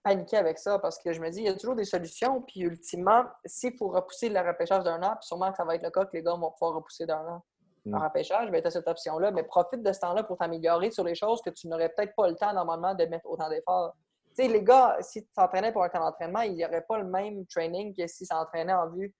[0.08, 2.42] paniquer avec ça parce que je me dis, il y a toujours des solutions.
[2.42, 5.82] Puis ultimement, s'il faut repousser le repêchage d'un an, puis sûrement que ça va être
[5.82, 7.42] le cas que les gars vont pouvoir repousser d'un an
[7.84, 7.94] mm.
[7.94, 9.30] un repêchage, ben, tu as cette option-là.
[9.30, 12.28] Mais profite de ce temps-là pour t'améliorer sur les choses que tu n'aurais peut-être pas
[12.28, 13.94] le temps normalement de mettre autant d'efforts
[14.38, 17.94] sais, les gars, s'ils s'entraînaient pour un camp d'entraînement, ils n'auraient pas le même training
[17.94, 19.12] que s'ils s'entraînaient en vue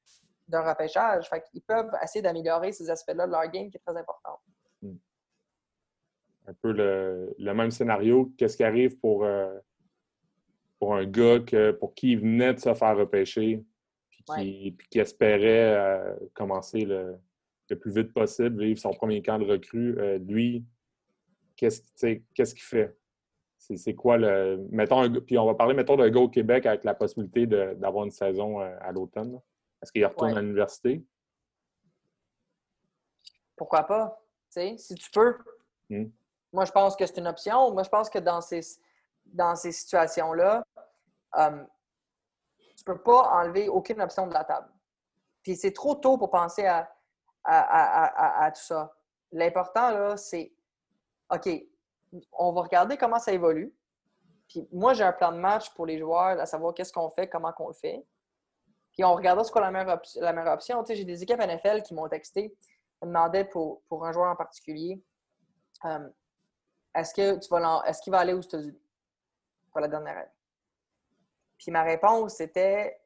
[0.46, 1.28] d'un repêchage.
[1.28, 4.40] Fait qu'ils peuvent essayer d'améliorer ces aspects-là de leur game qui est très important.
[4.82, 4.96] Hmm.
[6.46, 8.32] Un peu le, même scénario.
[8.38, 9.58] Qu'est-ce qui arrive pour, euh,
[10.78, 13.64] pour un gars que, pour qui il venait de se faire repêcher
[14.34, 17.18] puis qui, espérait euh, commencer le,
[17.76, 19.98] plus vite possible, vivre son premier camp de recrue.
[19.98, 20.64] Euh, lui,
[21.56, 22.96] qu'est-ce qu'il fait?
[23.58, 24.66] C'est quoi le.
[24.70, 28.10] Mettons, puis on va parler, mettons, d'un gars au Québec avec la possibilité d'avoir une
[28.10, 29.40] saison euh, à l'automne.
[29.82, 31.04] Est-ce qu'il retourne à l'université?
[33.56, 34.22] Pourquoi pas?
[34.50, 35.36] si tu peux.
[35.90, 36.06] Hmm.
[36.52, 37.72] Moi, je pense que c'est une option.
[37.72, 38.60] Moi, je pense que dans ces,
[39.32, 40.64] dans ces situations-là,
[41.36, 41.64] euh,
[42.58, 44.68] tu ne peux pas enlever aucune option de la table.
[45.42, 46.90] Puis c'est trop tôt pour penser à,
[48.54, 48.94] tout ça.
[49.32, 50.52] L'important, là, c'est
[51.30, 51.48] OK,
[52.32, 53.74] on va regarder comment ça évolue.
[54.48, 57.28] Puis moi, j'ai un plan de match pour les joueurs, à savoir qu'est-ce qu'on fait,
[57.28, 58.06] comment qu'on le fait.
[58.92, 60.82] Puis on regardera ce qu'est la meilleure, la meilleure option.
[60.82, 62.56] Tu sais, j'ai des équipes NFL qui m'ont texté,
[63.02, 65.02] me demandaient pour, pour un joueur en particulier,
[65.84, 66.08] euh,
[66.94, 68.80] est-ce que tu vas est-ce qu'il va aller aux États-Unis?
[69.78, 70.30] Pour la dernière année?
[71.56, 73.00] Puis ma réponse c'était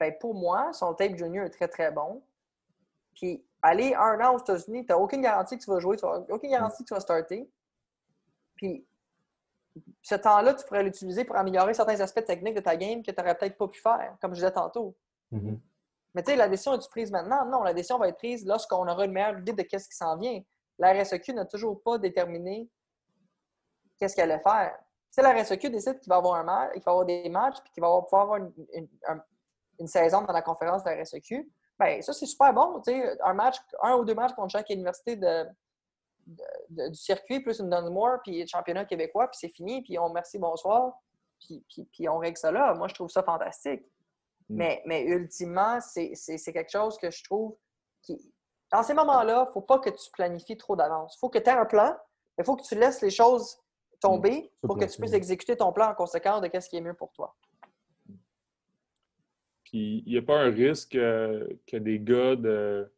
[0.00, 2.22] ben pour moi, son tape junior est très, très bon.
[3.14, 6.04] Puis aller un an aux États-Unis, tu n'as aucune garantie que tu vas jouer, tu
[6.04, 7.48] aucune garantie que tu vas starter.
[8.56, 8.84] Puis
[10.02, 13.16] ce temps-là, tu pourrais l'utiliser pour améliorer certains aspects techniques de ta game que tu
[13.16, 14.96] n'aurais peut-être pas pu faire, comme je disais tantôt.
[15.32, 15.58] Mm-hmm.
[16.14, 17.46] Mais tu sais, la décision est-tu prise maintenant?
[17.46, 20.16] Non, la décision va être prise lorsqu'on aura une meilleure idée de qu'est-ce qui s'en
[20.16, 20.42] vient.
[20.78, 22.68] La RSEQ n'a toujours pas déterminé
[23.98, 24.76] qu'est-ce qu'elle allait faire.
[25.16, 27.72] Si la RSEQ décide qu'il va avoir un match, qu'il va avoir des matchs, puis
[27.72, 28.38] qu'il va pouvoir avoir
[29.78, 31.50] une, saison dans la conférence de la RSEQ,
[31.80, 32.82] bien, ça, c'est super bon.
[33.24, 35.46] Un match, un ou deux matchs contre chaque université de,
[36.26, 40.38] du circuit, plus une Dunsmore, puis le championnat québécois, puis c'est fini, puis on merci,
[40.38, 41.00] bonsoir,
[41.40, 42.74] puis, puis, on règle ça là.
[42.74, 43.86] Moi, je trouve ça fantastique.
[44.50, 44.56] Mm.
[44.56, 46.12] Mais, mais ultimement, c'est
[46.52, 47.56] quelque chose que je trouve
[48.02, 48.34] qui.
[48.70, 51.14] Dans ces moments-là, il ne faut pas que tu planifies trop d'avance.
[51.16, 51.96] Il faut que tu aies un plan,
[52.36, 53.58] mais il faut que tu laisses les choses
[54.00, 56.94] tomber pour que tu puisses exécuter ton plan en conséquence de ce qui est mieux
[56.94, 57.34] pour toi.
[59.64, 62.90] Puis, il n'y a pas un risque que des gars de.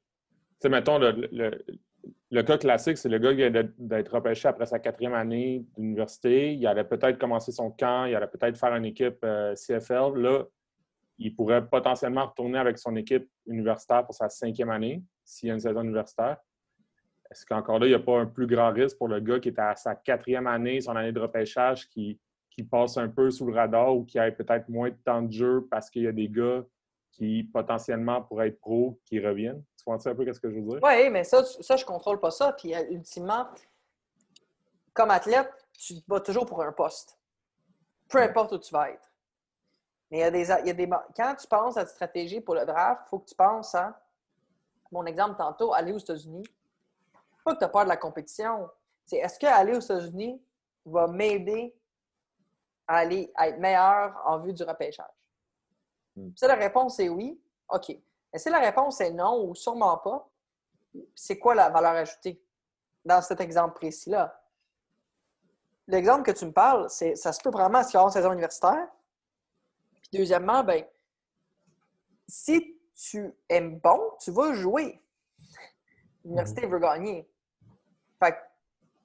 [0.61, 1.65] Tu sais, mettons, le,
[2.31, 6.55] le cas classique, c'est le gars qui vient d'être repêché après sa quatrième année d'université.
[6.55, 10.17] Il allait peut-être commencer son camp, il allait peut-être faire une équipe euh, CFL.
[10.17, 10.45] Là,
[11.19, 15.55] il pourrait potentiellement retourner avec son équipe universitaire pour sa cinquième année, s'il y a
[15.55, 16.37] une saison universitaire.
[17.31, 19.49] Est-ce qu'encore là, il n'y a pas un plus grand risque pour le gars qui
[19.49, 22.19] est à sa quatrième année, son année de repêchage, qui,
[22.51, 25.31] qui passe un peu sous le radar ou qui a peut-être moins de temps de
[25.31, 26.65] jeu parce qu'il y a des gars
[27.13, 29.63] qui potentiellement pourraient être pro qui reviennent?
[29.77, 30.79] Tu comprends un peu ce que je veux dire?
[30.83, 32.53] Oui, mais ça, ça je ne contrôle pas ça.
[32.53, 33.47] Puis euh, ultimement,
[34.95, 37.19] comme athlète, tu te bats toujours pour un poste.
[38.09, 39.13] Peu importe où tu vas être.
[40.11, 42.41] Mais il y a des, il y a des quand tu penses à ta stratégie
[42.41, 44.01] pour le draft, il faut que tu penses à,
[44.91, 46.45] mon exemple tantôt, aller aux États-Unis.
[47.49, 48.69] Pas que tu as peur de la compétition.
[49.07, 50.39] C'est est-ce qu'aller aux États-Unis
[50.85, 51.75] va m'aider
[52.87, 55.07] à, aller, à être meilleur en vue du repêchage?
[56.15, 56.29] Hmm.
[56.37, 57.89] Si la réponse est oui, OK.
[58.31, 60.29] Mais si la réponse est non ou sûrement pas,
[61.15, 62.39] c'est quoi la valeur ajoutée
[63.03, 64.39] dans cet exemple précis-là?
[65.87, 68.31] L'exemple que tu me parles, c'est ça se peut vraiment qu'il y ait une saison
[68.31, 68.89] universitaire.
[70.03, 70.85] Puis deuxièmement, ben,
[72.27, 75.03] si tu aimes bon, tu vas jouer.
[76.25, 76.73] L'université mhm.
[76.73, 77.31] veut gagner.
[78.23, 78.37] Fait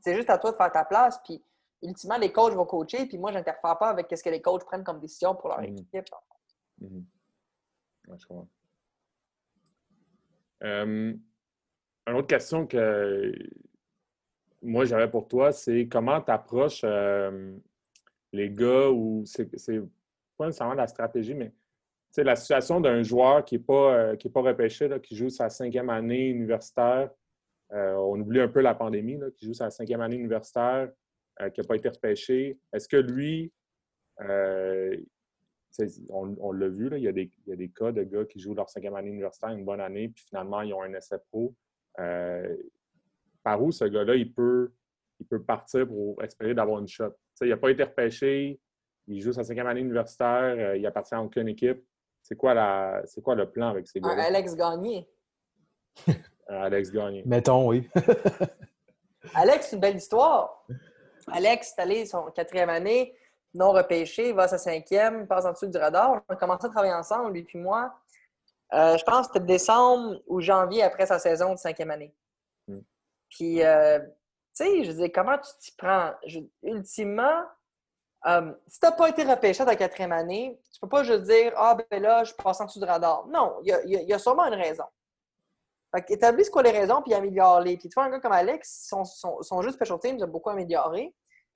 [0.01, 1.19] c'est juste à toi de faire ta place.
[1.23, 1.41] Puis
[1.81, 3.05] ultimement, les coachs vont coacher.
[3.05, 5.61] Puis moi, je n'interfère pas avec ce que les coachs prennent comme décision pour leur
[5.61, 5.77] mhm.
[5.77, 6.05] équipe.
[6.79, 7.05] Mhm.
[8.17, 8.47] je comprends.
[10.63, 11.13] Euh,
[12.07, 13.33] une autre question que
[14.61, 17.53] moi j'avais pour toi, c'est comment tu approches euh,
[18.31, 19.45] les gars ou c'est
[20.37, 21.53] pas nécessairement la stratégie, mais
[22.17, 26.29] la situation d'un joueur qui n'est pas, euh, pas repêché, qui joue sa cinquième année
[26.29, 27.09] universitaire.
[27.71, 30.91] On oublie un peu la pandémie, qui joue sa cinquième année universitaire,
[31.53, 32.59] qui n'a pas été repêché.
[32.71, 33.51] Est-ce que lui,
[36.09, 38.69] on, l'a vu, là, il, y a des, des, cas de gars qui jouent leur
[38.69, 41.53] cinquième année universitaire une bonne année, puis finalement, ils ont un essai pro.
[41.99, 42.55] Euh,
[43.43, 44.71] par où ce gars-là, il peut,
[45.19, 47.13] il peut partir pour espérer d'avoir une shot?
[47.41, 48.59] il n'a pas été repêché,
[49.07, 51.83] il joue sa cinquième année universitaire, euh, il appartient à aucune équipe.
[52.21, 54.23] C'est quoi, la, quoi le plan avec ces gars-là?
[54.23, 55.09] Alex Gagné.
[56.49, 57.23] Euh, Alex Gagné.
[57.25, 57.89] Mettons, oui.
[59.35, 60.65] Alex, c'est une belle histoire.
[61.31, 63.15] Alex est allé son quatrième année,
[63.53, 66.21] non repêché, il va à sa cinquième, passe en dessous du radar.
[66.27, 67.93] On a commencé à travailler ensemble, lui puis moi.
[68.73, 72.13] Euh, je pense que c'était décembre ou janvier après sa saison de cinquième année.
[72.67, 72.81] Hmm.
[73.29, 76.11] Puis, euh, tu sais, je dis, comment tu t'y prends?
[76.63, 77.43] ultimement,
[78.25, 81.23] euh, si tu n'as pas été repêché dans ta quatrième année, tu peux pas juste
[81.23, 83.27] dire Ah, ben là, je passe en dessous du radar.
[83.27, 84.85] Non, il y a, sûrement une raison.
[85.95, 87.77] Fait quoi les raisons, puis améliore-les.
[87.77, 90.49] Puis tu vois, un gars comme Alex, son, son, jeu de special teams a beaucoup
[90.49, 91.13] amélioré.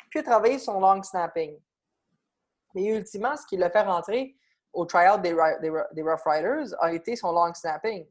[0.09, 1.57] Puis il a travaillé son long snapping.
[2.75, 4.35] Mais ultimement, ce qui l'a fait rentrer
[4.73, 8.05] au tryout des, des, Rough Riders a été son long snapping.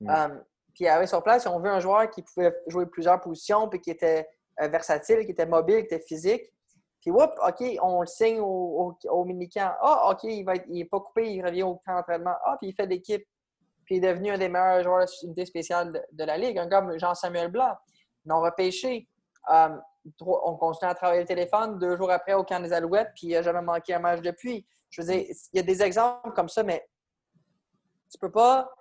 [0.00, 0.08] Mm.
[0.08, 3.80] Um, puis avait sur place, on veut un joueur qui pouvait jouer plusieurs positions, puis
[3.80, 4.28] qui était
[4.60, 6.52] euh, versatile, qui était mobile, qui était physique.
[7.00, 9.74] Puis, whoop, OK, on le signe au, au, mini-camp.
[9.80, 12.36] Ah, OK, il va il n'est pas coupé, il revient au camp d'entraînement.
[12.44, 13.26] Ah, puis il fait l'équipe.
[13.92, 16.98] Il est devenu un des meilleurs joueurs de spéciale de, la Ligue, un gars comme
[16.98, 17.76] Jean-Samuel Blanc,
[18.24, 19.06] non repêché.
[19.50, 19.82] Um,
[20.20, 23.32] on continue à travailler le téléphone deux jours après au camp des Alouettes, puis il
[23.32, 24.66] n'a jamais manqué un match depuis.
[24.88, 26.88] Je veux dire, il y a des exemples comme ça, mais
[28.10, 28.72] tu peux pas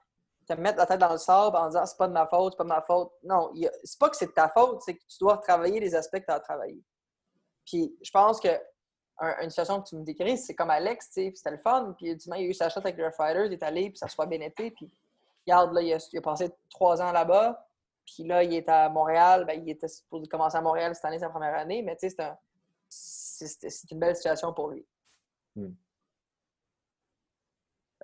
[0.47, 2.57] te mettre la tête dans le sable en disant c'est pas de ma faute, c'est
[2.57, 3.11] pas de ma faute.
[3.23, 3.51] Non,
[3.83, 6.25] c'est pas que c'est de ta faute, c'est que tu dois travailler les aspects que
[6.25, 6.81] tu as travaillé.
[7.65, 8.49] Puis je pense que
[9.41, 12.11] une situation que tu me décris, c'est comme Alex, tu sais, c'était le fun, puis
[12.11, 14.41] il a eu sa shot avec les Fighters, il est allé, puis ça soit bien
[14.41, 14.91] été, puis
[15.45, 17.67] regarde, là, il a passé trois ans là-bas,
[18.05, 19.45] puis là, il est à Montréal.
[19.45, 22.15] Ben, il était supposé commencer à Montréal cette année, sa première année, mais tu sais,
[22.89, 24.85] c'est une belle situation pour lui.
[25.55, 25.73] Hmm.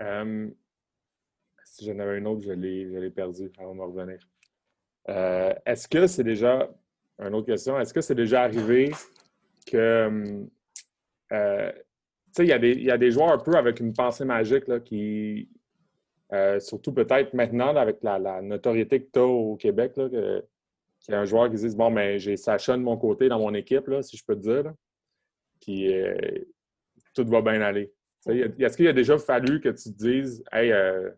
[0.02, 0.50] Euh,
[1.64, 4.20] si j'en avais une autre, je l'ai perdu avant de revenir.
[5.10, 6.70] Euh, est-ce que c'est déjà,
[7.20, 8.92] une autre question, est-ce que c'est déjà arrivé
[9.66, 10.48] que,
[11.32, 11.82] euh, tu
[12.32, 15.50] sais, il y, y, a des joueurs un peu avec une pensée magique là, qui,
[16.34, 20.44] euh, surtout peut-être maintenant, avec la, notoriété que tu as au Québec, qu'il
[21.10, 23.40] y a un joueur qui dit Bon, mais ben, j'ai Sacha de mon côté dans
[23.40, 24.74] mon équipe, là, si je peux te dire.
[25.62, 26.16] Puis euh,
[27.14, 27.94] tout va bien aller.
[28.28, 31.10] Est-ce qu'il a déjà fallu que tu te dises Hey, euh,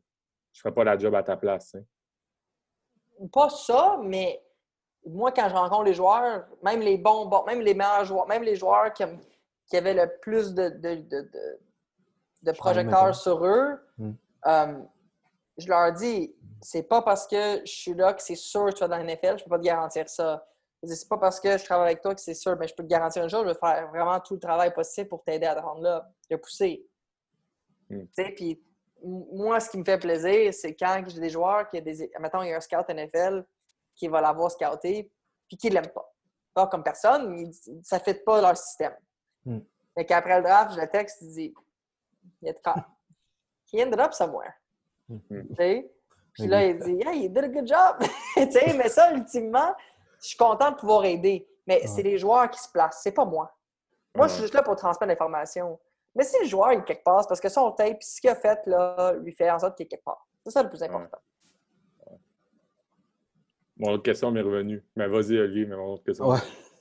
[0.54, 1.76] je ne ferai pas la job à ta place?
[3.34, 4.40] Pas ça, mais
[5.06, 8.56] moi, quand je rencontre les joueurs, même les bons, même les meilleurs joueurs, même les
[8.56, 9.04] joueurs qui,
[9.76, 10.70] avaient le plus de,
[12.44, 14.14] de, projecteurs sur eux, hmm
[15.60, 18.80] je leur dis, c'est pas parce que je suis là que c'est sûr que tu
[18.80, 20.46] vas dans la NFL, je peux pas te garantir ça.
[20.84, 22.88] C'est pas parce que je travaille avec toi que c'est sûr, mais je peux te
[22.88, 25.62] garantir une chose, je vais faire vraiment tout le travail possible pour t'aider à te
[25.62, 26.86] rendre là, de pousser.
[27.90, 28.06] Hmm.
[28.36, 28.64] Puis
[29.04, 32.50] moi, ce qui me fait plaisir, c'est quand j'ai des joueurs qui, des, mettons, il
[32.50, 33.46] y a un scout NFL
[33.96, 35.12] qui va l'avoir scouté,
[35.48, 36.14] puis qui l'aime pas.
[36.54, 37.52] Pas comme personne, mais
[37.84, 38.96] ça ne fait pas leur système.
[39.46, 39.60] Mm.
[40.08, 41.54] Qu'après le draft, je le texte, il dit,
[42.42, 42.62] il est
[43.72, 44.59] He ended up somewhere.
[45.10, 45.86] Mm-hmm.
[46.34, 47.98] Puis là, il dit Hey, you did a good job.
[48.78, 49.74] mais ça, ultimement,
[50.22, 51.48] je suis content de pouvoir aider.
[51.68, 53.56] Mais c'est les joueurs qui se placent, c'est pas moi.
[54.16, 55.80] Moi, je suis juste là pour transmettre l'information.
[56.16, 58.60] Mais si le joueur est quelque part, parce que son tape, ce qu'il a fait,
[58.66, 60.28] là, lui fait en sorte qu'il est quelque part.
[60.44, 61.20] C'est ça le plus important.
[63.78, 64.84] Mon autre question m'est revenue.
[64.96, 66.34] Mais vas-y, Olivier, mais mon autre question.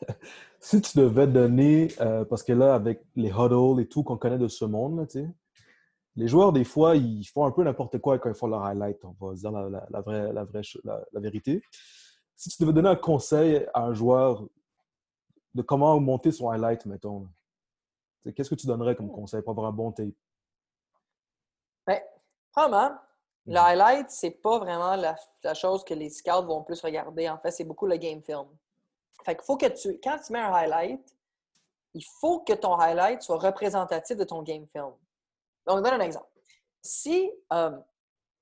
[0.61, 4.39] si tu devais donner, euh, parce que là, avec les huddles et tout qu'on connaît
[4.39, 5.29] de ce monde, tu sais,
[6.19, 8.99] les joueurs, des fois, ils font un peu n'importe quoi quand ils font leur highlight.
[9.05, 11.63] On va dire la, vraie, la, vraie, la, vérité.
[12.35, 14.45] Si tu devais donner un conseil à un joueur
[15.55, 17.29] de comment monter son highlight, mettons,
[18.35, 20.09] qu'est-ce que tu donnerais comme conseil pour avoir un bon tape?
[21.87, 22.01] Ben,
[22.51, 22.99] probablement,
[23.47, 23.57] le Mhm.
[23.59, 27.29] highlight, c'est pas vraiment la, la chose que les scouts vont plus regarder.
[27.29, 28.49] En fait, c'est beaucoup le game film.
[29.25, 31.15] Fait qu'il faut que tu, quand tu mets un highlight,
[31.95, 34.95] il faut que ton highlight soit représentatif de ton game film.
[35.69, 36.29] Donc, je donne un exemple.
[36.83, 37.31] Si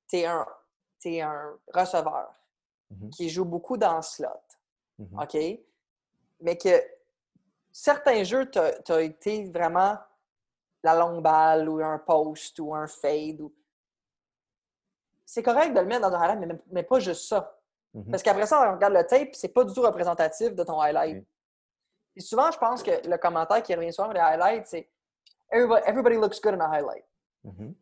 [0.08, 2.32] tu es, un, receveur
[2.90, 3.10] Mhm.
[3.10, 4.28] qui joue beaucoup dans le slot,
[4.98, 5.18] Mhm.
[5.18, 5.36] OK?
[6.40, 6.82] Mais que
[7.72, 9.98] certains jeux, tu as été vraiment
[10.84, 13.40] la longue balle ou un post ou un fade.
[13.40, 13.52] Ou...
[15.24, 17.58] C'est correct de le mettre dans un highlight, mais, mais pas juste ça.
[17.92, 18.10] Mhm.
[18.10, 21.26] Parce qu'après ça, on regarde le tape, c'est pas du tout représentatif de ton highlight.
[22.14, 22.20] Mm.
[22.20, 24.88] Souvent, je pense que le commentaire qui revient souvent les highlights, c'est
[25.50, 27.04] everybody, everybody looks good in a highlight.
[27.46, 27.74] Mhm.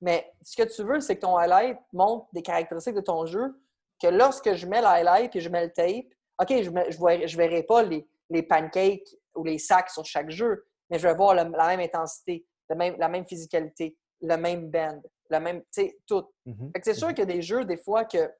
[0.00, 3.54] Mais ce que tu veux, c'est que ton highlight montre des caractéristiques de ton jeu
[4.00, 6.06] que lorsque je mets le highlight et je mets le tape,
[6.40, 10.66] OK, je ne je verrai, pas les, les pancakes ou les sacs sur chaque jeu,
[10.90, 14.68] mais je vais voir le- la même intensité, le même, la même physicalité, le même
[14.70, 16.28] bend, le même, tu sais, tout.
[16.46, 16.72] Mhm.
[16.82, 18.30] C'est sûr qu'il y a des jeux, des fois, que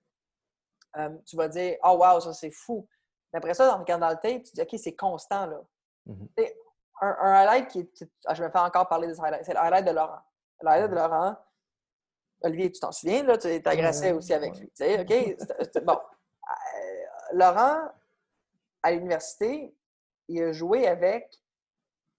[0.99, 2.87] euh, tu vas dire Oh, wow, ça c'est fou.
[3.33, 5.47] Mais après ça, en regardant le tape, tu dis OK, c'est constant.
[5.47, 5.61] là.
[6.07, 6.29] Mhm.
[7.01, 9.45] Un, un highlight qui, qui- ah, je vais faire encore parler des highlights.
[9.45, 10.21] C'est le highlight de Laurent.
[10.67, 11.37] Highlight de Laurent,
[12.43, 14.67] Olivier, tu t'en souviens, là, tu t'agressais aussi avec lui.
[14.69, 15.83] tu sais, OK?
[15.85, 15.93] Bon.
[15.97, 17.89] Euh, Laurent,
[18.83, 19.75] à l'université,
[20.29, 21.41] il a joué avec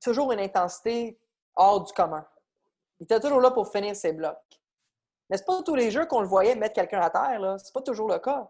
[0.01, 1.19] toujours une intensité
[1.55, 2.25] hors du commun.
[2.99, 4.37] Il était toujours là pour finir ses blocs.
[5.29, 7.57] Mais c'est pas tous les jeux qu'on le voyait mettre quelqu'un à terre, là.
[7.57, 8.49] C'est pas toujours le cas.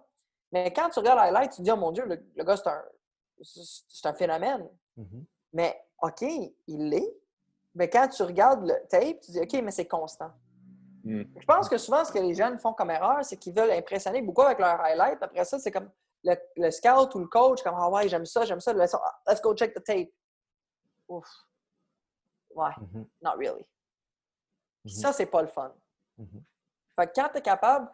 [0.51, 2.67] Mais quand tu regardes l'highlight, tu te dis, oh mon Dieu, le, le gars, c'est
[2.67, 4.69] un, un phénomène.
[4.97, 5.25] Mhm.
[5.53, 7.15] Mais OK, il l'est.
[7.75, 10.31] Mais quand tu regardes le tape, tu dis, OK, mais c'est constant.
[11.03, 11.23] Mm.
[11.39, 14.21] Je pense que souvent, ce que les jeunes font comme erreur, c'est qu'ils veulent impressionner
[14.21, 15.21] beaucoup avec leur highlight.
[15.21, 15.89] Après ça, c'est comme
[16.23, 18.73] le, le scout ou le coach, comme Ah ouais, j'aime ça, j'aime ça.
[18.73, 20.09] Let's, go check the tape.
[21.07, 21.27] Ouf.
[22.55, 23.07] Ouais, Mhm.
[23.21, 23.65] not really.
[24.85, 24.89] Mhm.
[24.91, 25.73] Ça, c'est pas le fun.
[26.17, 26.43] Mhm.
[26.99, 27.89] Fait que quand tu es capable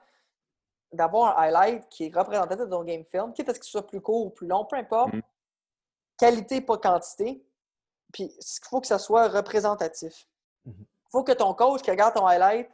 [0.91, 3.87] d'avoir un highlight qui est représentatif de ton game film, quitte à ce qu'il soit
[3.87, 5.13] plus court ou plus long, peu importe,
[6.17, 7.45] qualité, pas quantité,
[8.11, 10.27] puis il faut que ça soit représentatif.
[10.65, 10.85] Il Mhm.
[11.11, 12.69] faut que ton coach qui regarde ton highlight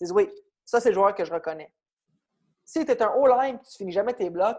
[0.00, 0.28] dise Oui,
[0.64, 1.72] ça, c'est le joueur que je reconnais.
[2.64, 4.58] Si tu es un O-line tu finis jamais tes blocs,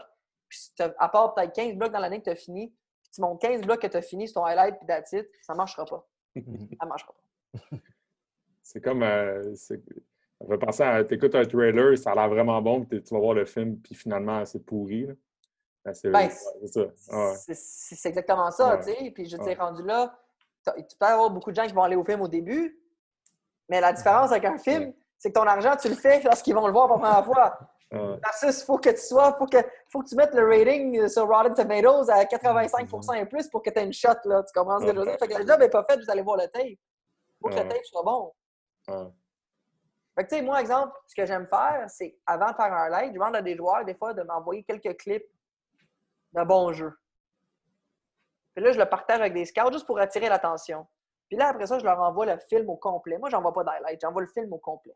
[0.50, 0.60] puis
[0.98, 2.67] à part peut-être 15 blocs dans l'année que tu as fini,
[3.04, 5.54] puis tu montes 15 blocs que tu as fini sur ton highlight puis it, ça
[5.54, 6.06] ne marchera pas.
[6.36, 6.70] Mhm.
[6.80, 7.54] Ça marchera pas.
[8.63, 9.04] C'est comme.
[9.04, 11.04] euh, fait penser à.
[11.04, 13.96] T'écoutes un trailer, ça a l'air vraiment bon, puis tu vas voir le film, puis
[13.96, 15.06] finalement, c'est pourri.
[15.08, 15.13] là.
[15.84, 15.94] Ben,
[17.54, 18.80] c'est exactement ça, Ouais.
[18.80, 19.12] tu sais.
[19.12, 19.54] Puis je t'ai Ouais.
[19.56, 20.15] rendu là,
[20.65, 22.80] tu peux avoir beaucoup de gens qui vont aller au film au début,
[23.67, 24.96] mais la différence avec un film, Ouais.
[25.17, 27.58] c'est que ton argent, tu le fais lorsqu'ils vont le voir pour la première fois.
[28.24, 29.58] Versus, il faut que tu sois, faut que,
[29.89, 33.70] faut que tu mettes le rating sur Rotten Tomatoes à 85% et plus pour que
[33.70, 34.44] tu aies une shot, là.
[34.44, 35.17] Tu comprends ce que je veux dire?
[35.20, 36.63] Fait que le job n'est pas fait, vous allez voir le tape.
[36.63, 36.78] Il
[37.41, 38.32] faut que le tape soit bon.
[38.88, 42.84] Fait que, tu sais, moi, exemple, ce que j'aime faire, c'est avant de faire un
[42.84, 45.26] highlight, je demande à des joueurs, des fois, de m'envoyer quelques clips
[46.34, 46.94] de bons jeux.
[48.56, 50.88] Puis là, je le partage avec des scouts juste pour attirer l'attention.
[51.28, 53.17] Puis là, après ça, je leur envoie le film au complet.
[53.17, 54.96] Moi, j'envoie pas d'highlight, j'envoie le film au complet.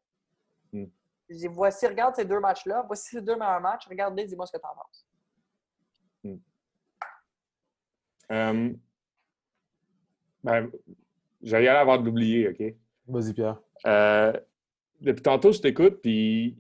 [0.74, 0.86] Hmm.
[1.30, 4.52] Je dis, voici, regarde ces deux matchs-là, voici ces deux meilleurs matchs, regarde-les, dis-moi ce
[4.52, 5.08] que tu en penses.
[8.32, 8.74] Euh,
[10.43, 10.71] ben,
[11.41, 12.76] j'allais y aller avant de l'oublier, OK?
[13.08, 13.60] Vas-y, Pierre.
[13.86, 14.34] Euh,
[15.02, 16.58] depuis tantôt, je t'écoute, puis,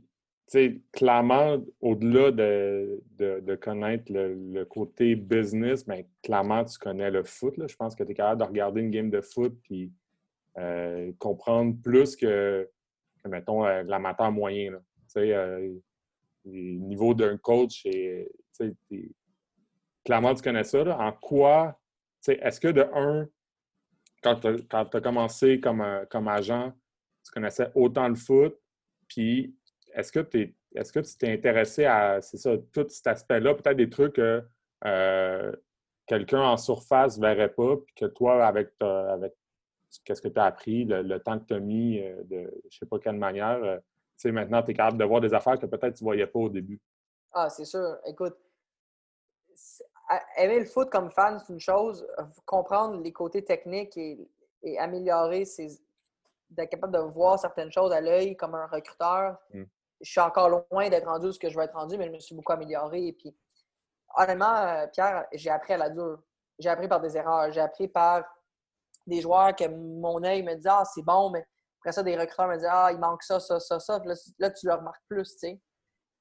[0.47, 7.57] sais, clairement, au-delà de, de, connaître le, côté business, mais clairement, tu connais le foot.
[7.57, 7.67] là.
[7.67, 9.91] Je pense que tu es capable de regarder une game de foot, puis
[10.57, 12.69] euh, comprendre plus que,
[13.27, 14.71] mettons, euh, l'amateur moyen.
[14.71, 14.79] là.
[15.17, 15.73] Euh,
[16.45, 18.29] le niveau d'un coach, et,
[20.03, 20.83] clairement, tu connais ça.
[20.83, 20.99] là.
[20.99, 21.79] En quoi,
[22.27, 23.27] est-ce que de un,
[24.21, 26.71] quand tu as commencé comme, euh, comme agent,
[27.23, 28.55] tu connaissais autant le foot,
[29.07, 29.55] puis
[29.95, 33.77] est-ce que, t'es- est-ce que tu t'es intéressé à, c'est ça, tout cet aspect-là, peut-être
[33.77, 34.43] des trucs que
[34.85, 35.51] euh,
[36.05, 39.33] quelqu'un en surface ne verrait pas, puis que toi, avec, ta- avec
[40.03, 42.35] qu'est-ce que tu as appris, le, le temps que tu as mis, euh, de
[42.69, 43.83] je ne sais pas quelle manière, euh, tu
[44.17, 46.39] sais, maintenant, tu es capable de voir des affaires que peut-être tu ne voyais pas
[46.39, 46.79] au début.
[47.33, 47.97] Ah, c'est sûr.
[48.05, 48.37] Écoute,
[50.37, 52.05] aimer le foot comme fan, c'est une chose.
[52.45, 54.29] Comprendre les côtés techniques et,
[54.63, 55.67] et améliorer ses.
[56.49, 59.37] d'être capable de voir certaines choses à l'œil comme un recruteur.
[59.53, 59.63] Mm.
[60.01, 62.19] Je suis encore loin d'être rendu ce que je veux être rendu, mais je me
[62.19, 63.07] suis beaucoup amélioré.
[63.07, 63.35] Et puis,
[64.15, 66.21] honnêtement, euh, Pierre, j'ai appris à la dure.
[66.59, 67.51] J'ai appris par des erreurs.
[67.51, 68.23] J'ai appris par
[69.07, 71.45] des joueurs que mon œil me dit Ah, c'est bon, mais
[71.79, 74.01] après ça, des recruteurs me disent Ah, il manque ça, ça, ça, ça.
[74.39, 75.61] Là, tu le remarques plus, tu sais.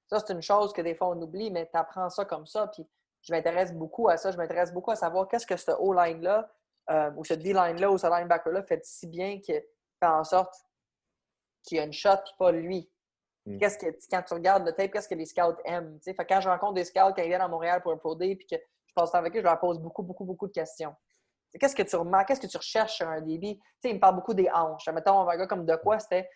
[0.09, 2.67] Ça, c'est une chose que des fois on oublie, mais tu apprends ça comme ça.
[2.69, 2.87] Puis
[3.23, 4.31] je m'intéresse beaucoup à ça.
[4.31, 6.51] Je m'intéresse beaucoup à savoir qu'est-ce que ce O-line-là,
[6.91, 10.55] euh, ou cette D-line-là, ou ce linebacker-là fait si bien que fait en sorte
[11.63, 12.91] qui a une shot, puis pas lui.
[13.47, 13.59] Mm.
[13.59, 15.99] Qu'est-ce que, quand tu regardes le tape, qu'est-ce que les scouts aiment?
[16.29, 18.47] Quand je rencontre des scouts, quand ils viennent à Montréal pour un Pro Day, puis
[18.47, 20.95] que je passe temps avec eux, je leur pose beaucoup, beaucoup, beaucoup de questions.
[21.59, 22.29] Qu'est-ce que tu remarques?
[22.29, 23.61] Qu'est-ce que tu recherches sur un débit?
[23.81, 24.89] sais, ils me parlent beaucoup des hanches.
[24.89, 26.29] Mettons, un gars comme de quoi, c'était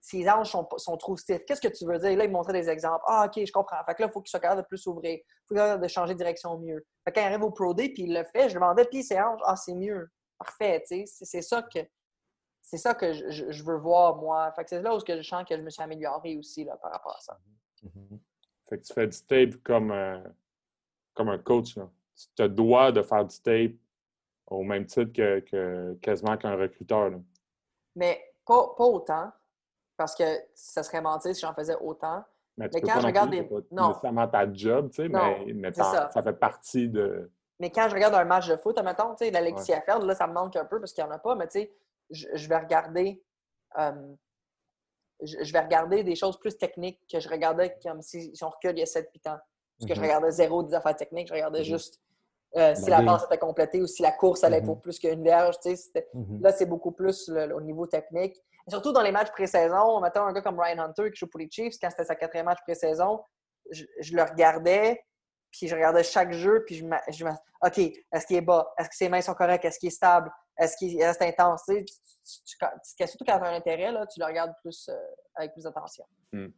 [0.00, 1.44] ses hanches sont, sont trop stiffs.
[1.44, 2.16] Qu'est-ce que tu veux dire?
[2.16, 3.02] Là, il montrait des exemples.
[3.06, 3.82] Ah, OK, je comprends.
[3.84, 5.14] Fait que là, il faut qu'il soit capable de plus s'ouvrir.
[5.14, 6.84] Il faut capable de changer de direction mieux.
[7.04, 9.18] Fait quand il arrive au Pro Day, puis il le fait, je demandais, puis ses
[9.20, 10.08] hanches, ah, c'est mieux.
[10.38, 11.24] Parfait, tu sais.
[11.24, 11.80] C'est ça que
[12.64, 14.50] c'est ça que je, veux voir, moi.
[14.52, 16.90] Fait que c'est là où je sens que je me suis amélioré aussi là, par
[16.90, 17.38] rapport à ça.
[17.84, 18.18] Mm-hmm.
[18.68, 20.18] Fait que tu fais du tape comme, euh,
[21.12, 21.76] comme un coach.
[21.76, 21.90] Là.
[22.16, 23.76] Tu te dois de faire du tape
[24.46, 27.12] au même titre que, quasiment qu'un recruteur.
[27.94, 29.30] Mais pas, pas autant
[29.98, 32.24] parce que ça serait mentir si j'en faisais autant.
[32.56, 33.46] Mais, quand je regarde des.
[33.70, 33.88] Non.
[33.88, 36.08] nécessairement ta job, tu sais, mais, ça.
[36.08, 37.30] fait partie de.
[37.60, 39.80] Mais quand je regarde un match de foot, mettons, tu sais, ouais.
[39.82, 41.60] faire, là, ça me manque un peu parce qu'il n'y en a pas, mais tu
[41.60, 41.72] sais,
[42.14, 43.22] je, vais regarder.
[43.78, 44.14] Euh,
[45.22, 48.80] je, vais regarder des choses plus techniques que je regardais comme si, on recule il
[48.80, 49.38] y a 7 8 ans.
[49.78, 50.02] Parce que je mm-hmm.
[50.02, 51.64] regardais zéro des affaires techniques, je regardais mm-hmm.
[51.64, 52.00] juste
[52.56, 54.80] euh, si la passe était complétée ou si la course allait pour mm-hmm.
[54.80, 55.56] plus qu'une verge.
[56.40, 58.36] Là, c'est beaucoup plus au niveau technique
[58.68, 61.50] surtout dans les matchs pré-saison, mettons un gars comme Ryan Hunter qui joue pour les
[61.50, 63.20] Chiefs, quand c'était sa quatrième match pré-saison,
[63.70, 65.02] je, le regardais,
[65.50, 67.30] puis je regardais chaque jeu, puis je me
[67.62, 68.72] OK, est-ce qu'il est bas?
[68.78, 69.64] Est-ce que ses mains sont correctes?
[69.64, 70.30] Est-ce qu'il est stable?
[70.58, 71.62] Est-ce qu'il reste intense?
[71.66, 71.84] Tu,
[72.24, 74.96] surtout quand tu as un intérêt, là, tu le regardes plus, euh,
[75.34, 76.04] avec plus d'attention.
[76.32, 76.48] Hmm.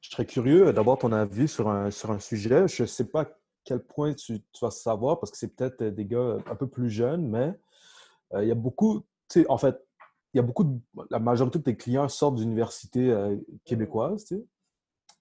[0.00, 2.68] Je serais curieux d'avoir ton avis sur un, sur un sujet.
[2.68, 3.28] Je ne sais pas à
[3.64, 7.26] quel point tu, vas savoir, parce que c'est peut-être des gars un peu plus jeunes,
[7.26, 7.58] mais
[8.34, 9.82] euh, il y a beaucoup, tu sais, en fait,
[10.32, 10.78] il y a beaucoup de,
[11.10, 14.46] la majorité de tes clients sortent d'universités euh, québécoises, tu sais.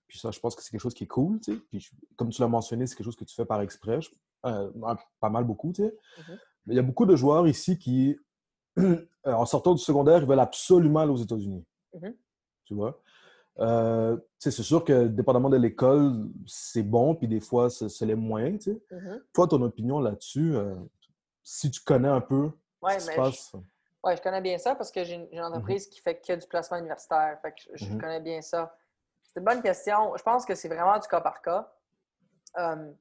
[0.08, 1.60] Puis ça, je pense que c'est quelque chose qui est cool, tu sais.
[1.70, 4.00] Puis comme tu l'as mentionné, c'est quelque chose que tu fais par exprès,
[4.46, 4.72] euh,
[5.20, 5.96] pas mal beaucoup, tu sais.
[6.20, 6.40] Mm-hmm.
[6.68, 8.18] Il y a beaucoup de joueurs ici qui,
[8.80, 11.66] euh, en sortant du secondaire, ils veulent absolument aller aux États-Unis.
[11.96, 12.16] Mm-hmm.
[12.66, 13.00] Tu vois?
[14.40, 18.62] c'est sûr que, dépendamment de l'école, c'est bon, puis des fois, c'est les moins, tu
[18.62, 18.82] sais.
[18.92, 19.22] Mm-hmm.
[19.32, 20.56] Toi, ton opinion là-dessus,
[21.44, 22.52] si tu connais un peu
[22.90, 23.56] ce qui se passe...
[24.04, 25.46] Oui, je connais bien ça parce que j'ai une, mhm.
[25.46, 27.40] entreprise qui fait que du placement universitaire.
[27.42, 28.02] Fait que je, mhm.
[28.02, 28.76] connais bien ça.
[29.24, 30.16] C'est une bonne question.
[30.18, 31.72] Je pense que c'est vraiment du cas par cas.
[32.60, 32.92] Euh,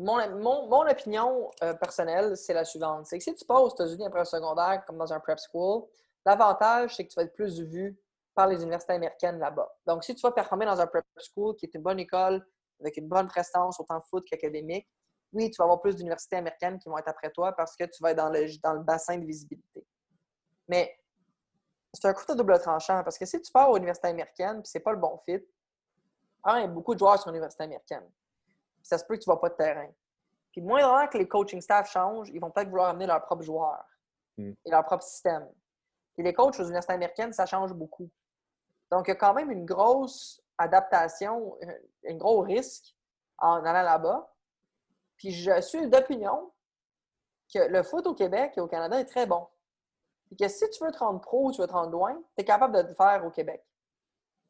[0.00, 3.06] mon, opinion euh, personnelle, c'est la suivante.
[3.06, 5.84] C'est que si tu pars aux États-Unis après un secondaire, comme dans un prep school,
[6.24, 7.98] l'avantage, c'est que tu vas être plus vu
[8.34, 9.68] par les universités américaines là-bas.
[9.86, 12.46] Donc, si tu vas performer dans un prep school, qui est une bonne école,
[12.80, 14.88] avec une bonne prestance, autant foot qu'académique,
[15.32, 18.02] oui, tu vas avoir plus d'universités américaines qui vont être après toi parce que tu
[18.02, 19.86] vas être dans le, dans le bassin de visibilité.
[20.66, 20.98] Mais
[21.92, 24.80] c'est un couteau double tranchant parce que si tu pars à l'université américaine et c'est
[24.80, 25.38] pas le bon fit,
[26.46, 28.10] il y a beaucoup de joueurs sur l'université américaine.
[28.82, 29.90] Ça se peut que tu ne vas pas de terrain.
[30.52, 33.84] Puis moins que les coaching staff changent, ils vont peut-être vouloir amener leurs propres joueurs
[34.36, 34.52] hmm.
[34.64, 35.48] et leur propre système.
[36.14, 38.10] Puis les coachs aux universités américaines, ça change beaucoup.
[38.90, 41.56] Donc, il y a quand même une grosse adaptation,
[42.06, 42.96] un gros risque
[43.38, 44.34] en allant là-bas.
[45.16, 46.52] Puis je suis d'opinion
[47.52, 49.46] que le foot au Québec et au Canada est très bon
[50.36, 52.44] que si tu veux te rendre pro ou tu veux te rendre loin, tu es
[52.44, 53.64] capable de le faire au Québec.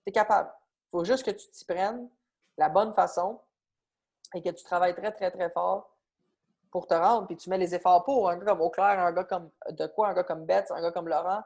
[0.05, 0.53] Tu es capable.
[0.87, 2.09] Il faut juste que tu t'y prennes
[2.57, 3.41] la bonne façon
[4.35, 5.97] et que tu travailles très, très, très fort
[6.71, 7.27] pour te rendre.
[7.27, 8.31] Puis tu mets les efforts pour.
[8.31, 10.93] Un gars comme Auclair, un gars comme De quoi, un gars comme Betts, un gars
[10.93, 11.43] comme Laurent.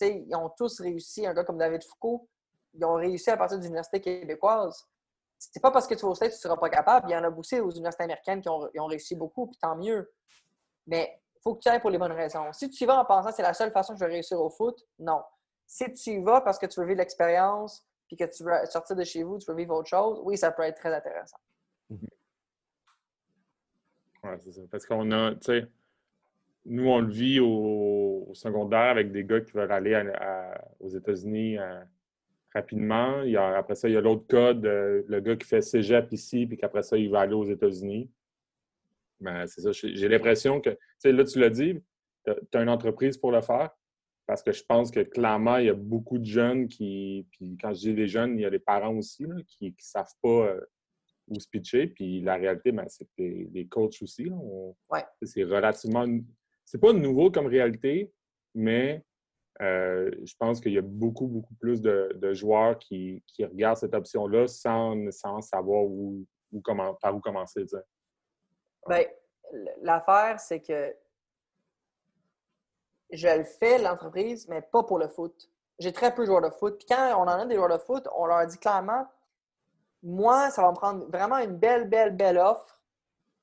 [0.00, 1.26] ils ont tous réussi.
[1.26, 2.28] Un gars comme David Foucault,
[2.74, 4.86] ils ont réussi à partir de l'université québécoise.
[5.38, 7.10] C'est pas parce que tu vas au que tu seras pas capable.
[7.10, 9.76] Il y en a aussi aux universités américaines qui ont, ont réussi beaucoup, puis tant
[9.76, 10.10] mieux.
[10.86, 12.52] Mais faut que tu ailles pour les bonnes raisons.
[12.52, 14.40] Si tu y vas en pensant que c'est la seule façon que je vais réussir
[14.40, 15.22] au foot, non.
[15.66, 18.96] Si tu y vas parce que tu veux vivre l'expérience, puis que tu veux sortir
[18.96, 21.38] de chez vous, tu veux vivre autre chose, oui, ça peut être très intéressant.
[21.90, 22.08] Mhm.
[24.24, 24.62] Oui, c'est ça.
[24.70, 25.68] Parce qu'on a, tu sais,
[26.64, 30.02] nous, on le vit au, secondaire avec des gars qui veulent aller
[30.80, 31.80] aux États-Unis euh,
[32.54, 33.22] rapidement.
[33.22, 35.62] Il y a, après ça, il y a l'autre cas de le gars qui fait
[35.62, 38.10] cégep ici, puis qu'après ça, il va aller aux États-Unis.
[39.20, 39.70] Ben, c'est ça.
[39.72, 41.80] J'ai l'impression que, tu sais, là, tu l'as dit,
[42.24, 43.70] tu as une entreprise pour le faire.
[44.26, 47.26] Parce que je pense que clairement, il y a beaucoup de jeunes qui.
[47.30, 50.14] Puis quand je dis les jeunes, il y a les parents aussi qui ne savent
[50.20, 50.60] pas euh,
[51.28, 51.86] où se pitcher.
[51.86, 54.28] Puis la réalité, ben, c'est que les, coachs aussi.
[55.22, 56.06] C'est relativement.
[56.64, 58.12] C'est pas nouveau comme réalité,
[58.54, 59.04] mais
[59.62, 64.48] euh, je pense qu'il y a beaucoup, beaucoup plus de, joueurs qui, regardent cette option-là
[64.48, 66.26] sans, sans savoir où,
[66.64, 67.64] comment, par où commencer.
[68.88, 69.04] Bien,
[69.82, 70.94] l'affaire, c'est que
[73.10, 75.48] je le fais, l'entreprise, mais pas pour le foot.
[75.78, 76.78] J'ai très peu de joueurs de foot.
[76.78, 79.06] Puis quand on en a des joueurs de foot, on leur dit clairement
[80.02, 82.80] moi, ça va me prendre vraiment une belle, belle, belle offre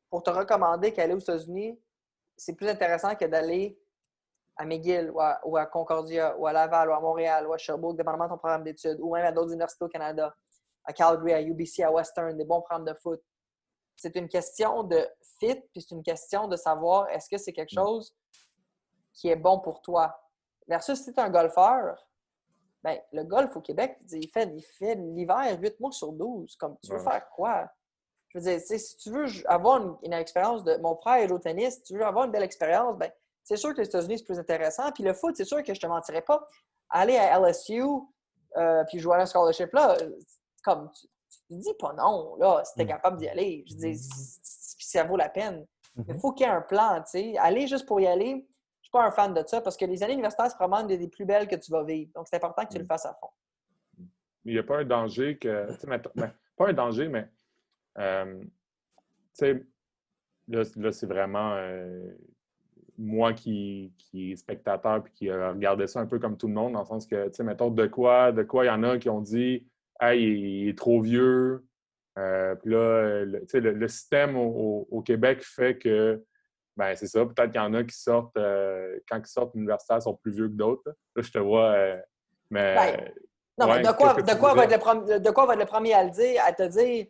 [0.09, 1.77] pour te recommander qu'aller aux États-Unis,
[2.37, 3.77] c'est plus intéressant que d'aller
[4.55, 5.19] à McGill ou
[5.57, 8.63] à, Concordia ou à Laval ou à Montréal ou à Sherbrooke, dépendamment de ton programme
[8.63, 10.33] d'études, ou même à d'autres universités au Canada,
[10.85, 13.21] à Calgary, à UBC, à Western, des bons programmes de foot.
[13.95, 15.05] C'est une question de
[15.39, 17.83] fit, puis c'est une question de savoir est-ce que c'est quelque mm.
[17.83, 18.15] chose
[19.13, 20.19] qui est bon pour toi.
[20.67, 22.07] Versus si tu es un golfeur,
[22.83, 26.55] ben, le golf au Québec, il fait, il fait l'hiver 8 mois sur 12.
[26.57, 27.69] Comme tu veux faire quoi?
[28.29, 30.75] Je veux dire, si tu veux avoir une, expérience de.
[30.77, 33.11] Mon frère est au tennis, si tu veux avoir une belle expérience, ben,
[33.43, 34.91] c'est sûr que les États-Unis, c'est plus intéressant.
[34.91, 36.47] Puis le foot, c'est sûr que je te mentirais pas.
[36.89, 37.83] Aller à LSU,
[38.57, 39.97] euh, puis jouer à un scholarship, là,
[40.63, 41.07] comme tu,
[41.47, 42.87] tu dis pas non, là, si tu es mm.
[42.87, 43.63] capable d'y aller.
[43.67, 43.97] Je dis, mm.
[44.79, 45.65] ça vaut la peine.
[45.95, 46.19] Il mm-hmm.
[46.19, 47.37] faut qu'il y ait un plan, tu sais.
[47.37, 48.47] Aller juste pour y aller,
[48.93, 51.25] pas un fan de ça parce que les années universitaires, c'est vraiment des, des plus
[51.25, 52.11] belles que tu vas vivre.
[52.15, 52.87] Donc, c'est important que tu le mm.
[52.87, 53.29] fasses à fond.
[54.45, 55.67] Il n'y a pas un danger que.
[56.15, 57.27] Ben, pas un danger, mais.
[57.97, 58.49] Euh, tu
[59.33, 59.65] sais,
[60.47, 61.55] là, là c'est vraiment.
[61.55, 62.13] Euh,
[62.95, 66.73] moi qui, qui est spectateur puis qui regardait ça un peu comme tout le monde,
[66.73, 68.99] dans le sens que, tu sais, mettons, de quoi de quoi il y en a
[68.99, 69.65] qui ont dit
[69.99, 71.65] Hey, il est trop vieux.
[72.19, 76.23] Euh, puis là, le, le, le système au, Québec fait que,
[76.75, 80.01] ben c'est ça, peut-être qu'il y en a qui sortent, euh, quand ils sortent universitaires,
[80.01, 80.81] sont plus vieux que d'autres.
[80.85, 80.93] Là.
[81.17, 81.71] je te vois.
[81.71, 82.01] Euh,
[82.49, 82.75] mais.
[82.75, 83.13] Ben,
[83.59, 85.93] non, mais de quoi, de, quoi va être le de quoi va être le premier
[85.93, 87.05] à le dire, à te dire,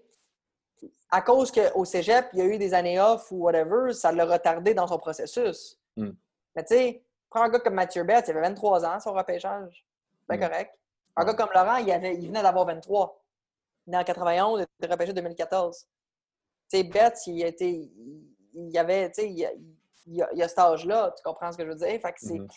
[1.10, 4.26] à cause qu'au cégep, il y a eu des années off ou whatever, ça l'a
[4.26, 5.80] retardé dans son processus.
[5.96, 6.12] Hmm.
[6.56, 9.86] Mais tu sais, prends un gars comme Mathieu Bett, il avait 23 ans, son repêchage.
[10.28, 10.42] Bien hmm.
[10.42, 10.78] correct.
[11.16, 13.24] Un gars comme Laurent, il, avait, il venait d'avoir 23.
[13.88, 15.80] Il est en 91, il était repêché en 2014.
[15.80, 19.50] Tu sais, Bett, il, était, il, y avait, tu sais, il,
[20.06, 22.00] il, y a cet âge-là, tu comprends ce que je veux dire?
[22.02, 22.40] Fait que c'est...
[22.40, 22.48] Hmm.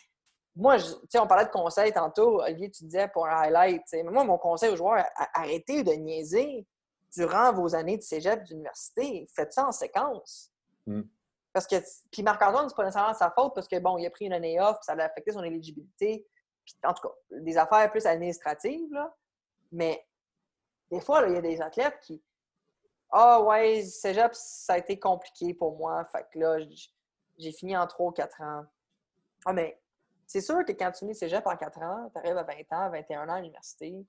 [0.55, 2.41] Moi, tu sais, on parlait de conseils tantôt.
[2.41, 3.83] Olivier, tu disais pour un highlight.
[3.93, 6.67] Mais moi, mon conseil aux joueurs, arrêtez de niaiser
[7.15, 9.29] durant vos années de cégep, d'université.
[9.35, 10.51] Faites ça en séquence.
[10.87, 11.03] Mm.
[11.53, 11.77] Parce que,
[12.11, 14.61] puis Marc-Antoine, c'est pas nécessairement sa faute parce que, bon, il a pris une année
[14.61, 16.27] off, ça a affecté son éligibilité.
[16.85, 19.15] en tout cas, des affaires plus administratives, là.
[19.73, 20.07] Mais
[20.91, 22.23] des fois, il y a des athlètes qui.
[23.11, 26.05] Ah, ouais, cégep, ça a été compliqué pour moi.
[26.07, 26.59] Fait que là,
[27.39, 28.65] j'ai fini en 3 ou 4 ans.
[29.45, 29.81] Ah, mais
[30.27, 32.91] c'est sûr que quand tu finis cégep en 4 ans, tu arrives à 20 ans,
[32.91, 34.05] 21 ans à l'université,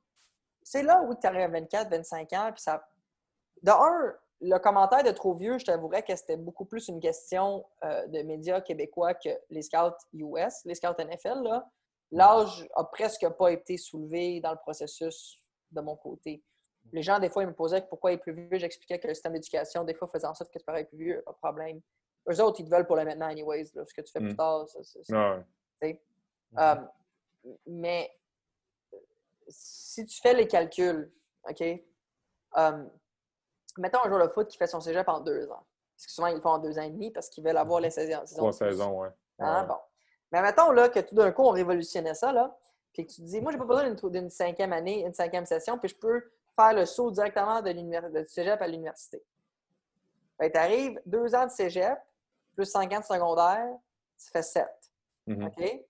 [0.64, 2.88] c'est là où tu arrives à 24, 25 ans, puis ça.
[3.64, 7.66] De un, le commentaire de trop vieux, je t'avouerais que c'était beaucoup plus une question
[7.84, 11.64] euh, de médias québécois que les scouts US, les scouts NFL.
[12.12, 15.40] L'âge a presque pas été soulevé dans le processus
[15.72, 16.44] de mon côté.
[16.94, 18.58] Les gens, des fois, ils me posaient pourquoi il est plus vieux.
[18.58, 21.22] J'expliquais que le système d'éducation, des fois, faisait en sorte que tu parais plus vieux,
[21.26, 21.82] pas de problème.
[22.30, 23.66] Eux autres, ils te veulent pour le maintenant, anyways.
[23.66, 24.38] ce que tu fais plus mm.
[24.38, 26.02] tard, c'est.
[26.58, 26.76] Euh,
[27.66, 28.10] mais
[29.48, 31.12] si tu fais les calculs,
[31.50, 31.64] OK?
[32.56, 32.90] Um,
[33.78, 35.66] mettons un joueur de foot qui fait son cégep en deux ans.
[35.96, 37.80] Parce que souvent, ils le font en deux ans et demi parce qu'ils veulent avoir
[37.80, 38.24] les saisons.
[38.36, 39.08] Trois saisons, oui.
[39.40, 39.78] Ah, bon.
[40.32, 42.58] Mais mettons là, que tout d'un coup, on révolutionnait ça, là,
[42.94, 45.78] puis que tu te dis, moi, j'ai pas besoin d'une cinquième année, une cinquième session,
[45.78, 49.24] puis je peux faire le saut directement de, de cégep à l'université.
[50.40, 52.00] Ben, tu arrives deux ans de cégep,
[52.56, 53.68] plus cinq ans de secondaire,
[54.18, 54.92] ça fait sept.
[55.28, 55.48] Mm-hmm.
[55.48, 55.86] OK?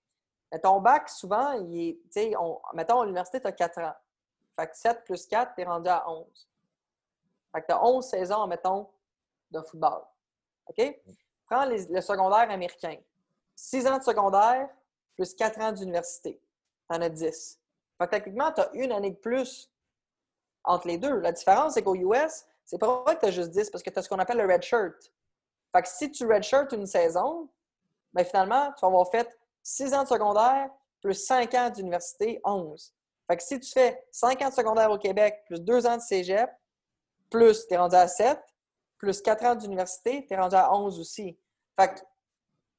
[0.52, 2.36] Mais ton bac, souvent, il est,
[2.74, 3.94] mettons, à l'université, tu as 4 ans.
[4.58, 6.26] Fait que 7 plus 4, tu es rendu à 11.
[7.52, 8.88] Fait que tu as 11 saisons, mettons,
[9.50, 10.02] de football.
[10.66, 11.00] OK?
[11.46, 12.96] Prends le secondaire américain.
[13.54, 14.68] 6 ans de secondaire
[15.14, 16.40] plus 4 ans d'université.
[16.90, 17.60] Tu en as 10.
[17.98, 19.70] Fait que techniquement, tu as une année de plus
[20.68, 21.18] entre les deux.
[21.20, 23.90] La différence, c'est qu'au US, c'est pas vrai que tu as juste 10 parce que
[23.90, 25.12] tu as ce qu'on appelle le red shirt.
[25.74, 27.48] Fait que si tu red shirt une saison,
[28.12, 32.94] ben finalement, tu vas avoir fait 6 ans de secondaire plus 5 ans d'université, 11.
[33.26, 36.02] Fait que si tu fais 5 ans de secondaire au Québec plus 2 ans de
[36.02, 36.50] cégep,
[37.30, 38.38] plus tu es rendu à 7,
[38.98, 41.38] plus 4 ans d'université, tu es rendu à 11 aussi.
[41.78, 42.00] Fait que,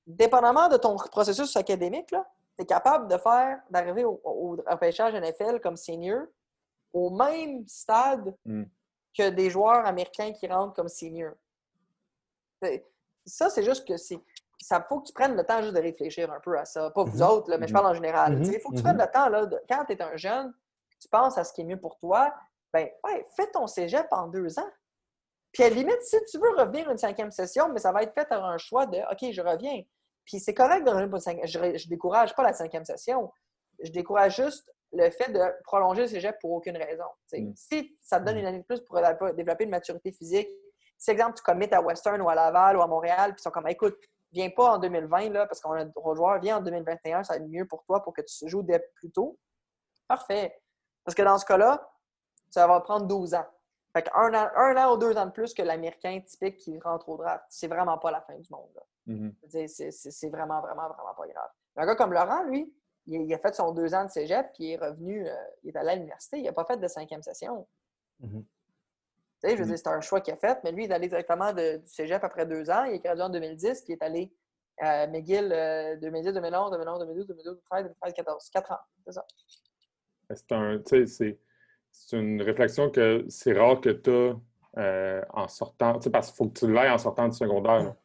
[0.06, 2.16] dépendamment de ton processus académique, tu
[2.60, 6.26] es capable de faire, d'arriver au, au, repêchage NFL comme senior
[6.94, 8.64] au même stade hmm.
[9.18, 11.34] que des joueurs américains qui rentrent comme senior.
[13.26, 14.20] Ça, c'est juste que c'est
[14.62, 16.90] ça faut que tu prennes le temps juste de réfléchir un peu à ça.
[16.92, 17.30] Pas vous mhm.
[17.30, 18.38] autres, mais je parle en général.
[18.38, 18.44] Mhm.
[18.44, 20.54] Il faut que tu prennes le temps, là, quand tu es un jeune,
[21.00, 22.34] tu penses à ce qui est mieux pour toi,
[22.74, 24.70] ben ouais, fais ton cégep en deux ans.
[25.52, 28.14] Puis à la limite, si tu veux revenir une cinquième session, mais ça va être
[28.14, 29.82] fait par un choix de OK, je reviens.
[30.26, 31.48] Puis c'est correct de revenir pour une cinquième.
[31.48, 33.32] Je, ne décourage pas la cinquième session.
[33.82, 37.06] Je décourage juste le fait de prolonger le cégep pour aucune raison.
[37.32, 37.52] Mm.
[37.56, 39.00] Si ça te donne une année de plus pour
[39.36, 40.50] développer une maturité physique,
[40.98, 43.52] si exemple tu commites à Western ou à Laval ou à Montréal, puis ils sont
[43.52, 43.98] comme écoute,
[44.32, 47.40] viens pas en 2020, là, parce qu'on a droit joueur, viens en 2021, ça va
[47.40, 49.38] être mieux pour toi pour que tu joues dès plus tôt.
[50.08, 50.62] Parfait.
[51.04, 51.90] Parce que dans ce cas-là,
[52.50, 53.46] ça va prendre 12 ans.
[53.94, 57.10] Fait un an, un an ou deux ans de plus que l'Américain typique qui rentre
[57.10, 58.80] au draft, c'est vraiment pas la fin du monde.
[59.08, 59.90] Mm-hmm.
[59.90, 61.50] C'est vraiment, vraiment, vraiment pas grave.
[61.78, 62.72] Un gars comme Laurent, lui,
[63.10, 65.34] il, a fait son deux ans de cégep, puis il est revenu, euh,
[65.64, 67.68] il est allé à l'université, il n'a pas fait de cinquième session.
[68.22, 68.44] Mm-hmm.
[69.44, 71.54] Je veux dire, c'est un choix qu'il a fait, mais lui, il est allé directement
[71.54, 72.84] de, du cégep après deux ans.
[72.84, 74.34] Il est gradué en 2010, puis il est allé
[74.80, 75.50] à McGill
[76.02, 78.50] 2010, 2011, 2011, 2012, 2012, 2013, 2013, 2014.
[78.50, 79.26] Quatre ans, c'est ça.
[80.36, 81.40] C'est un, tu sais,
[81.92, 84.12] c'est une réflexion que c'est rare que tu
[84.78, 87.84] as en sortant, tu sais, parce qu'il faut que tu l'aies en sortant du secondaire.
[87.84, 87.96] là.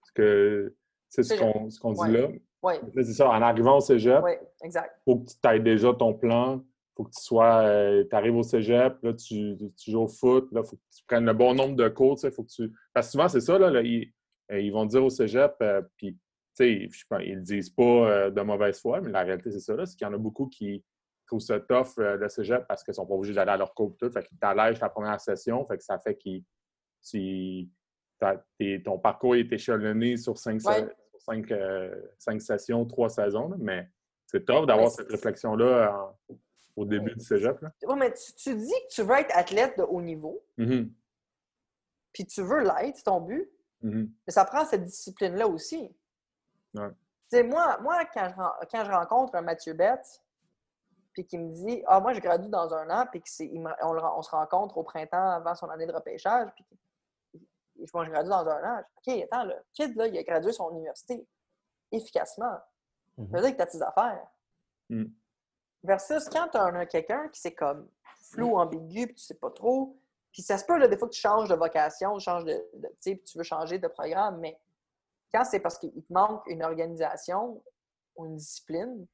[0.00, 0.74] Parce que
[1.08, 1.34] c'est ce
[1.80, 2.10] qu'on dit Ouais.
[2.10, 2.28] là.
[2.62, 4.32] Oui, C'est ça, en arrivant au cégep, oui,
[4.64, 4.96] exact.
[4.98, 6.62] il faut que tu ailles déjà ton plan.
[6.96, 7.64] faut que tu sois.
[8.10, 11.24] tu arrives au cégep, là, tu, tu joues au foot, là, faut que tu prennes
[11.26, 12.18] le bon nombre de cours.
[12.20, 12.72] Faut que tu...
[12.92, 14.12] Parce que souvent, c'est ça, là, là, ils,
[14.50, 16.18] euh, ils vont dire au cégep, euh, puis, tu
[16.54, 16.88] sais,
[17.24, 19.94] ils le disent pas euh, de mauvaise foi, mais la réalité, c'est ça, là, c'est
[19.96, 20.84] qu'il y en a beaucoup qui
[21.26, 23.94] trouvent ça tough, euh, le cégep, parce qu'ils sont pas obligés d'aller à leur cours,
[23.96, 24.10] tout.
[24.10, 26.42] Fait qu'ils t'allègent la première session, fait que ça fait qu'ils.
[28.58, 30.88] tes- ton parcours est échelonné sur cinq, Ouais.
[31.28, 33.88] Cinq, euh, cinq sessions, trois saisons, là, mais
[34.26, 36.34] c'est tough d'avoir Ouais, cette réflexion-là en-
[36.76, 37.16] au début Ouais.
[37.16, 37.60] du cégep.
[37.60, 37.72] Là.
[37.86, 40.92] Oui, mais tu, tu dis que tu veux être athlète de haut niveau, Mhm,
[42.12, 43.48] puis tu veux l'être, c'est ton but,
[43.82, 44.10] mhm.
[44.26, 45.94] mais ça prend cette discipline-là aussi.
[46.74, 47.42] Ouais.
[47.44, 50.22] Moi, moi quand, je, quand je rencontre un Mathieu Betts,
[51.12, 53.60] puis qui me dit Ah, moi, je gradue dans un an, puis que c'est- il
[53.60, 56.64] me- on, le ren- on se rencontre au printemps avant son année de repêchage, puis
[57.84, 58.82] je gradue dans un an.
[58.96, 61.26] OK, attends, le kid, là, il a gradué son université
[61.92, 62.58] efficacement.
[63.16, 64.26] Ça veut dire que tu as tes affaires.
[64.88, 65.06] Mm.
[65.82, 67.88] Versus quand tu as quelqu'un qui c'est comme
[68.30, 69.96] flou, ambigu, puis tu sais pas trop.
[70.32, 72.64] Puis ça se peut, là, des fois, que tu changes de vocation, tu changes de,
[72.74, 74.60] de- puis tu veux changer de programme, mais
[75.32, 77.62] quand c'est parce qu'il te manque une organisation
[78.16, 79.06] ou une discipline,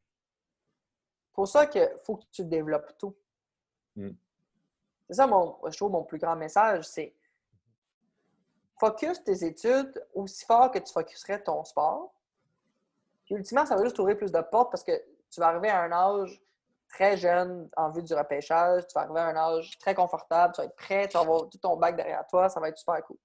[1.33, 3.17] pour ça qu'il faut que tu développes tout.
[3.97, 4.11] Mm.
[5.09, 7.15] C'est ça, mon, je trouve, mon plus grand message, c'est
[8.79, 12.13] focus tes études aussi fort que tu focuserais ton sport.
[13.25, 14.93] Puis ultimement, ça va juste ouvrir plus de portes parce que
[15.31, 16.41] tu vas arriver à un âge
[16.89, 20.61] très jeune en vue du repêchage, tu vas arriver à un âge très confortable, tu
[20.61, 23.03] vas être prêt, tu vas avoir tout ton bac derrière toi, ça va être super
[23.05, 23.17] cool.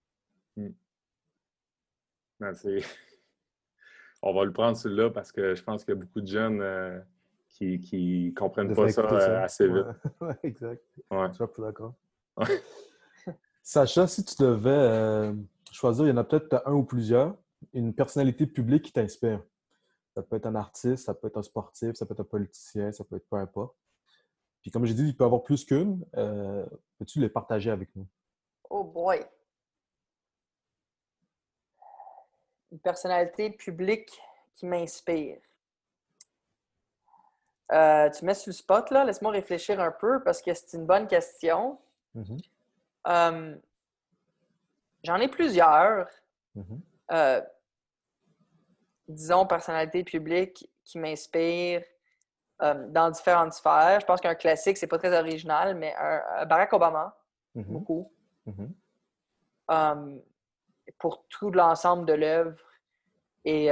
[2.40, 2.80] Ben, c'est-
[4.22, 6.62] On va le prendre celui-là parce que je pense qu'il y a beaucoup de jeunes
[6.62, 7.00] euh,
[7.48, 9.86] qui ne comprennent pas ça, euh, assez vite.
[10.20, 10.84] Ouais, exact.
[11.10, 11.28] Ouais.
[11.32, 11.94] Je suis d'accord.
[13.62, 15.34] Sacha, si tu devais euh,
[15.72, 17.36] choisir, il y en a peut-être un ou plusieurs,
[17.74, 19.44] une personnalité publique qui t'inspire.
[20.16, 22.92] Ça peut être un artiste, ça peut être un sportif, ça peut être un politicien,
[22.92, 23.76] ça peut être peu importe.
[24.62, 26.06] Puis comme j'ai dit, il peut y avoir plus qu'une.
[26.18, 26.66] Euh,
[26.98, 28.06] Peux-tu les partager avec nous?
[28.70, 29.26] Oh boy!
[32.72, 34.20] Une personnalité publique
[34.56, 35.40] qui m'inspire.
[37.72, 39.06] Euh, tu mets sur le spot, là.
[39.06, 41.78] Laisse-moi réfléchir un peu parce que c'est une bonne question.
[42.16, 42.38] Mhm,
[43.10, 43.56] Euh,
[45.04, 46.08] J'en ai plusieurs.
[46.56, 46.82] mhm,
[47.12, 47.42] euh,
[49.08, 51.84] disons, personnalités publiques qui m'inspirent
[52.62, 54.00] euh, dans différentes sphères.
[54.02, 57.18] Je pense qu'un classique, c'est pas très original, mais un, Barack Obama,
[57.56, 58.12] mhm, beaucoup.
[58.46, 58.74] mhm,
[60.98, 62.60] pour tout l'ensemble de l'œuvre
[63.46, 63.70] et,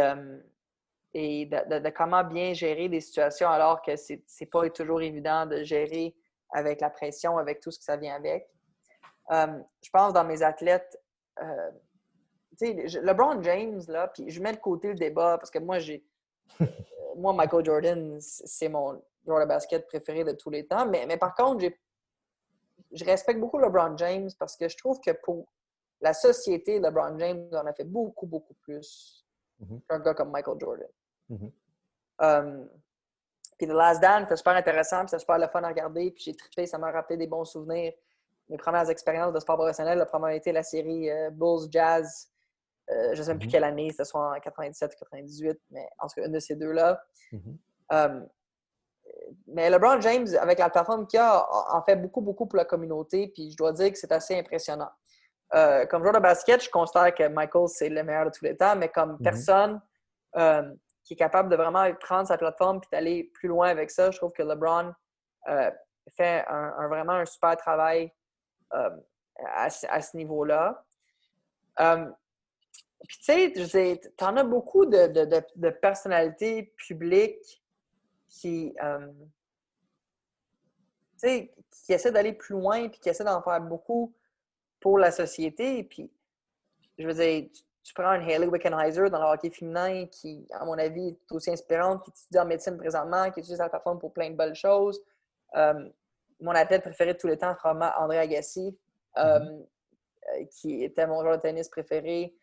[1.13, 5.01] et de, de- de comment bien gérer des situations alors que c'est n'est pas toujours
[5.01, 6.15] évident de gérer
[6.51, 8.47] avec la pression, avec tout ce que ça vient avec.
[9.31, 11.01] Euh, je pense dans mes athlètes,
[11.41, 11.71] euh,
[12.59, 15.79] tu sais, LeBron James, là, puis je mets de côté le débat parce que moi,
[15.79, 16.03] j'ai.
[16.61, 16.65] euh,
[17.17, 20.85] moi, Michael Jordan, c'est mon joueur de basket préféré de tous les temps.
[20.87, 21.77] Mais, mais par contre, j'ai
[22.91, 25.47] je respecte beaucoup LeBron James parce que je trouve que pour
[25.99, 29.25] la société, LeBron James en a fait beaucoup, beaucoup plus
[29.59, 29.81] Mhm.
[29.89, 30.87] qu'un gars comme Michael Jordan.
[31.29, 31.51] Mhm.
[32.21, 32.69] Um,
[33.57, 36.23] puis The Last Dance, c'était super intéressant, puis c'était super le fun à regarder, puis
[36.25, 37.93] j'ai trippé, ça m'a rappelé des bons souvenirs.
[38.49, 42.29] Mes premières expériences de sport professionnel, la première été la série euh, Bulls Jazz.
[42.89, 43.51] Euh, je ne sais même plus Mhm.
[43.51, 46.55] quelle année, c'était soit en 97 ou 98, mais en tout cas, une de ces
[46.55, 47.01] deux-là.
[47.31, 47.57] mhm.
[47.89, 48.27] Um,
[49.47, 53.29] mais LeBron James, avec la plateforme qu'il a, en fait beaucoup, beaucoup pour la communauté.
[53.33, 54.89] Puis je dois dire que c'est assez impressionnant.
[55.53, 58.55] Euh, comme joueur de basket, je considère que Michael, c'est le meilleur de tous les
[58.57, 59.21] temps, mais comme Mhm.
[59.23, 59.81] personne
[60.35, 60.73] euh,
[61.05, 64.17] qui est capable de vraiment prendre sa plateforme et d'aller plus loin avec ça, je
[64.17, 64.93] trouve que LeBron
[65.47, 65.71] euh,
[66.17, 68.09] fait un, un- vraiment un super travail euh,
[68.71, 70.83] à, ce- à ce niveau-là.
[71.79, 72.09] Euh,
[73.07, 77.63] puis tu sais, sais, t'en as beaucoup de, personnalités publiques
[78.27, 79.11] qui, euh,
[81.21, 84.13] tu qui essaient d'aller plus loin puis qui essaient d'en faire beaucoup
[84.79, 85.83] pour la société.
[85.83, 86.11] Puis,
[86.97, 90.65] je veux dire, tu, tu prends une Haley Wickenheiser dans le hockey féminin qui, à
[90.65, 94.11] mon avis, est aussi inspirante, qui étudie en médecine présentement, qui utilise sa plateforme pour
[94.11, 95.01] plein de belles choses.
[95.55, 95.89] Euh,
[96.39, 98.77] mon athlète préféré de tous les temps, c'est probablement André Agassi.
[100.35, 102.35] euh, qui était mon joueur de tennis préféré,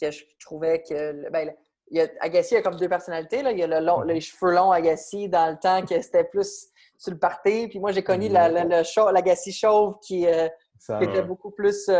[0.00, 1.30] que je trouvais que.
[1.30, 1.54] Ben,
[1.88, 3.42] il y a, Agassi a comme deux personnalités.
[3.42, 3.52] Là.
[3.52, 6.68] Il y a le long, les cheveux longs Agassi dans le temps que c'était plus
[6.96, 7.68] sur le party.
[7.68, 11.90] Puis moi, j'ai connu l'Agassi chauve qui, était beaucoup plus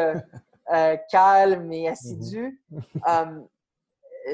[1.10, 2.60] calme et assidu.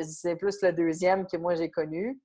[0.02, 2.20] C'est plus le deuxième que moi j'ai connu.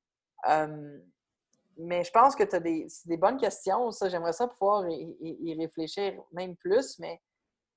[1.78, 3.91] Mais je pense que tu as des, des, bonnes questions.
[3.91, 7.21] Ça, j'aimerais ça pouvoir y, réfléchir même plus, mais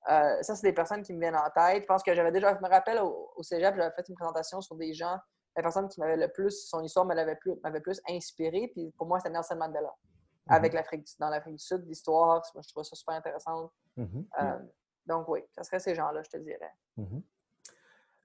[0.07, 1.83] ça, c'est des personnes qui me viennent en tête.
[1.83, 4.61] Je pense que j'avais déjà, je me rappelle au, au cégep, j'avais fait une présentation
[4.61, 5.17] sur des gens,
[5.57, 8.69] la personne qui m'avait le plus, son histoire m'avait plus, plus inspiré.
[8.73, 9.89] Puis pour moi, c'était Nelson Mandela.
[9.89, 10.55] Mm-hmm.
[10.55, 13.71] Avec l'Afrique, dans l'Afrique du Sud, l'histoire, je trouve ça super intéressant.
[13.97, 14.67] Mm-hmm.
[15.07, 16.71] donc oui, ce serait ces gens-là, je te dirais.
[16.97, 17.21] Mm-hmm.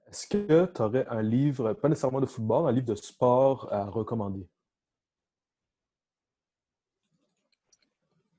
[0.09, 3.85] Est-ce que tu aurais un livre, pas nécessairement de football, un livre de sport à
[3.85, 4.47] recommander?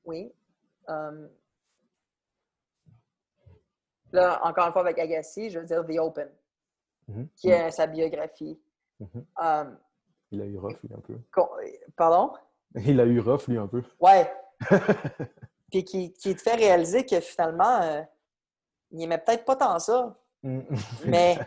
[0.05, 0.33] Oui.
[0.89, 1.27] Euh,
[4.11, 6.29] là, encore une fois, avec Agassi, je veux dire The Open,
[7.09, 7.27] mm-hmm.
[7.35, 8.59] qui est sa biographie.
[9.01, 9.25] Mm-hmm.
[9.43, 9.75] Euh,
[10.31, 11.15] il a eu rough, lui, un peu.
[11.95, 12.33] Pardon?
[12.75, 13.83] Il a eu rough, lui, un peu.
[13.99, 14.29] Ouais.
[15.71, 18.01] Puis qui, qui, te fait réaliser que finalement, euh,
[18.91, 20.17] il n'aimait peut-être pas tant ça.
[20.43, 20.61] Mm.
[21.05, 21.37] Mais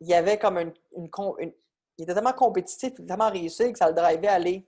[0.00, 0.72] il y avait comme une,
[1.96, 4.66] Il était tellement compétitif, tellement réussi que ça le drivait à aller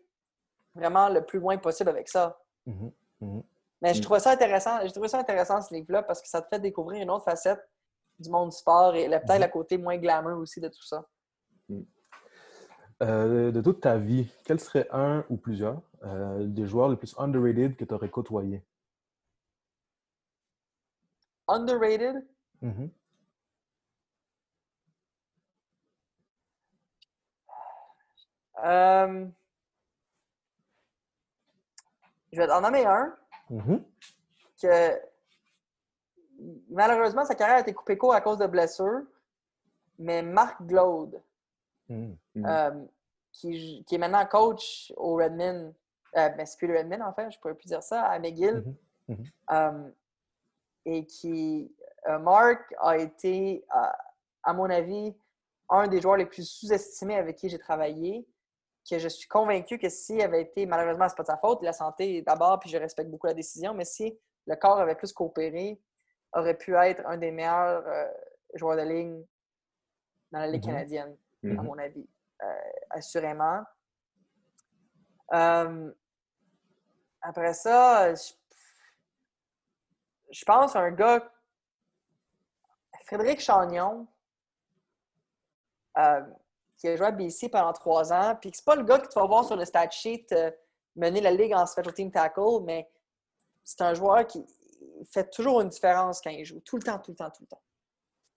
[0.75, 2.39] vraiment le plus loin possible avec ça.
[2.67, 2.93] Mm-hmm.
[3.23, 3.43] Mm-hmm.
[3.81, 4.03] Mais je mm.
[4.03, 4.81] trouvais ça intéressant.
[4.83, 7.61] J'ai trouvé ça intéressant ce livre-là parce que ça te fait découvrir une autre facette
[8.19, 9.51] du monde du sport et peut-être le mm-hmm.
[9.51, 11.05] côté moins glamour aussi de tout ça.
[11.69, 11.83] Mm.
[13.03, 17.15] Euh, de toute ta vie, quel serait un ou plusieurs euh, des joueurs les plus
[17.19, 18.63] underrated que tu aurais côtoyé?
[21.49, 22.25] Underrated?
[28.65, 29.27] Euh,
[32.33, 33.15] je vais en nommer un.
[33.51, 33.83] Mm-hmm.
[34.63, 35.01] Que
[36.71, 39.03] malheureusement, sa carrière a été coupée court à cause de blessures.
[39.99, 41.23] Mais Marc Glaude,
[41.91, 42.17] mm-hmm.
[42.47, 42.85] euh,
[43.33, 45.75] qui, est maintenant coach au Redmond,
[46.17, 48.65] euh, ben, c'est plus le Redmond en fait, je pourrais plus dire ça, à McGill.
[49.53, 49.91] Euh,
[50.85, 51.71] et qui,
[52.21, 53.65] Marc a été,
[54.43, 55.15] à mon avis,
[55.69, 58.27] un des joueurs les plus sous-estimés avec qui j'ai travaillé
[58.89, 61.73] que je suis convaincu que s'il avait été, malheureusement, c'est pas de sa faute, la
[61.73, 65.81] santé d'abord, puis je respecte beaucoup la décision, mais si le corps avait plus coopéré,
[66.33, 68.09] aurait pu être un des meilleurs euh,
[68.55, 69.25] joueurs de ligne
[70.33, 70.67] dans la Ligue mm-hmm.
[70.67, 71.63] canadienne, à mm-hmm.
[71.63, 72.09] mon avis,
[72.43, 72.55] euh,
[72.91, 73.63] assurément.
[75.33, 75.93] Euh,
[77.21, 78.33] après ça, je,
[80.31, 81.31] je, pense à un gars,
[83.05, 84.09] Frédéric Chagnon,
[86.83, 88.37] qui a joué à BC pendant trois ans.
[88.41, 90.51] Puis c'est pas le gars que tu vas voir sur le stat sheet euh,
[90.97, 92.91] mener la ligue en special team tackle, mais
[93.63, 94.45] c'est un joueur qui
[95.13, 96.59] fait toujours une différence quand il joue.
[96.59, 97.63] Tout le temps, tout le temps, tout le temps.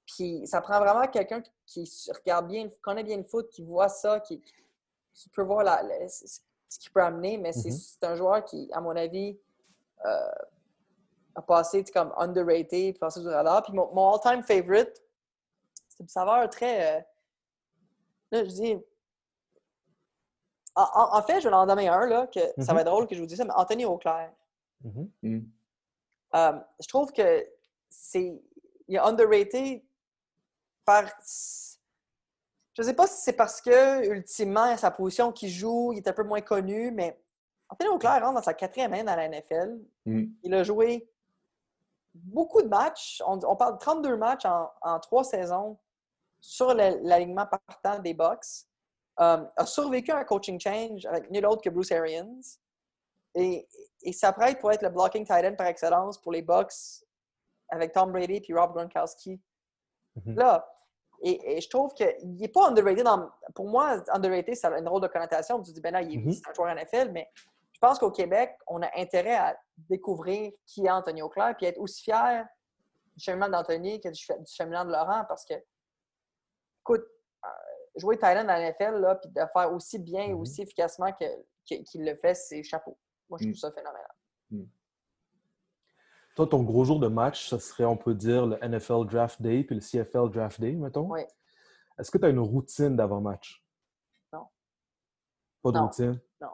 [0.06, 4.20] Puis ça prend vraiment quelqu'un qui regarde bien, connaît bien le foot, qui voit ça,
[4.20, 4.44] qui,
[5.34, 6.40] peut voir la, ce
[6.80, 8.06] qu'il peut amener, mais c'est mm-hmm.
[8.06, 9.40] un joueur qui, à mon avis,
[10.06, 10.32] euh,
[11.34, 13.64] a passé comme underrated, passé du radar.
[13.64, 15.02] Puis mon, all-time favorite,
[15.88, 17.00] c'est une saveur très.
[17.00, 17.02] Euh,
[18.36, 18.78] Là, je dis.
[20.76, 22.80] En, fait, je vais en donner un, là, que ça va mm-hmm.
[22.82, 24.30] être drôle que je vous dise ça, mais Anthony Auclair.
[24.84, 25.10] Mm-hmm.
[25.22, 25.42] Mm.
[26.36, 27.48] Euh, je trouve que
[27.90, 28.42] c'est.
[28.90, 29.82] Il est underrated
[30.84, 31.06] par.
[32.74, 36.08] Je ne sais pas si c'est parce que, ultimement, sa position qu'il joue, il est
[36.10, 37.18] un peu moins connu, mais
[37.70, 39.80] Anthony Auclair rentre dans sa quatrième année dans la NFL.
[40.06, 40.26] Mm.
[40.44, 41.10] Il a joué
[42.14, 43.24] beaucoup de matchs.
[43.26, 45.80] On, parle de 32 matchs en, en trois saisons
[46.46, 48.66] sur l'alignement partant des Bucks,
[49.20, 52.42] euh, a survécu un coaching change avec nul autre que Bruce Arians
[53.34, 53.68] et,
[54.04, 57.04] et s'apprête pour être le blocking tight end par excellence pour les Bucks
[57.70, 59.42] avec Tom Brady et Rob Gronkowski.
[60.18, 60.36] Mm-hmm.
[60.36, 60.68] Là,
[61.22, 63.08] et, je trouve qu'il n'est pas underrated.
[63.56, 65.62] pour moi, underrated, ça a une rôle de connotation.
[65.62, 67.30] Tu dis, ben là, il est un joueur NFL, mais
[67.74, 69.58] je pense qu'au Québec, on a intérêt à
[69.90, 72.46] découvrir qui est Anthony Auclair et être aussi fier
[73.16, 75.56] du cheminement d'Anthony que du, cheminement de Laurent parce que
[76.86, 77.06] écoute,
[77.44, 77.48] euh,
[77.96, 80.42] jouer Thailand dans la NFL, là, puis de faire aussi bien et mhm.
[80.42, 81.12] aussi efficacement
[81.66, 82.98] qu'il le fait, c'est chapeau.
[83.30, 83.60] Moi, je trouve mm.
[83.60, 84.12] ça phénoménal.
[84.52, 84.64] Mm.
[86.36, 89.64] Toi, ton gros jour de match, ce serait, on peut dire, le NFL Draft Day
[89.64, 91.10] puis le CFL Draft Day, mettons.
[91.12, 91.22] Oui.
[91.98, 93.66] Est-ce que tu as une routine d'avant-match?
[94.32, 94.46] Non.
[95.64, 96.22] Pas de routine?
[96.40, 96.50] Non.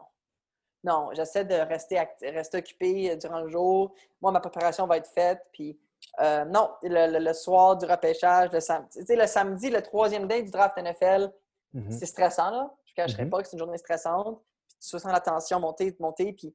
[0.84, 3.94] Non, j'essaie de rester, rester occupé euh, durant le jour.
[4.20, 5.78] Moi, ma préparation va être faite, puis
[6.20, 8.98] euh, non, le, soir du repêchage, le samedi.
[9.08, 11.32] le samedi, le troisième day du draft NFL,
[11.72, 11.90] mhm.
[11.90, 12.74] c'est stressant, là.
[12.84, 13.30] Je ne cacherai mhm.
[13.30, 14.42] pas que c'est une journée stressante.
[14.80, 16.54] tu sens la tension monter, monter, puis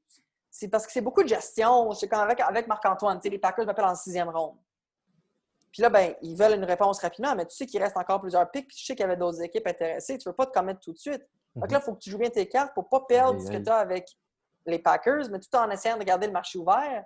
[0.50, 1.92] c'est parce que c'est beaucoup de gestion.
[1.94, 4.58] C'est comme avec, avec Marc-Antoine, les Packers m'appellent en sixième ronde.
[5.72, 8.50] Puis là, ben, ils veulent une réponse rapidement, mais tu sais qu'il reste encore plusieurs
[8.50, 10.18] pics, puis tu sais qu'il y avait d'autres équipes intéressées.
[10.18, 11.28] Tu ne veux pas te commettre tout de suite.
[11.56, 13.50] Donc là, il faut que tu joues bien tes cartes pour ne pas perdre ce
[13.50, 14.08] que tu as avec
[14.66, 17.04] les Packers, mais tout en essayant de garder le marché ouvert.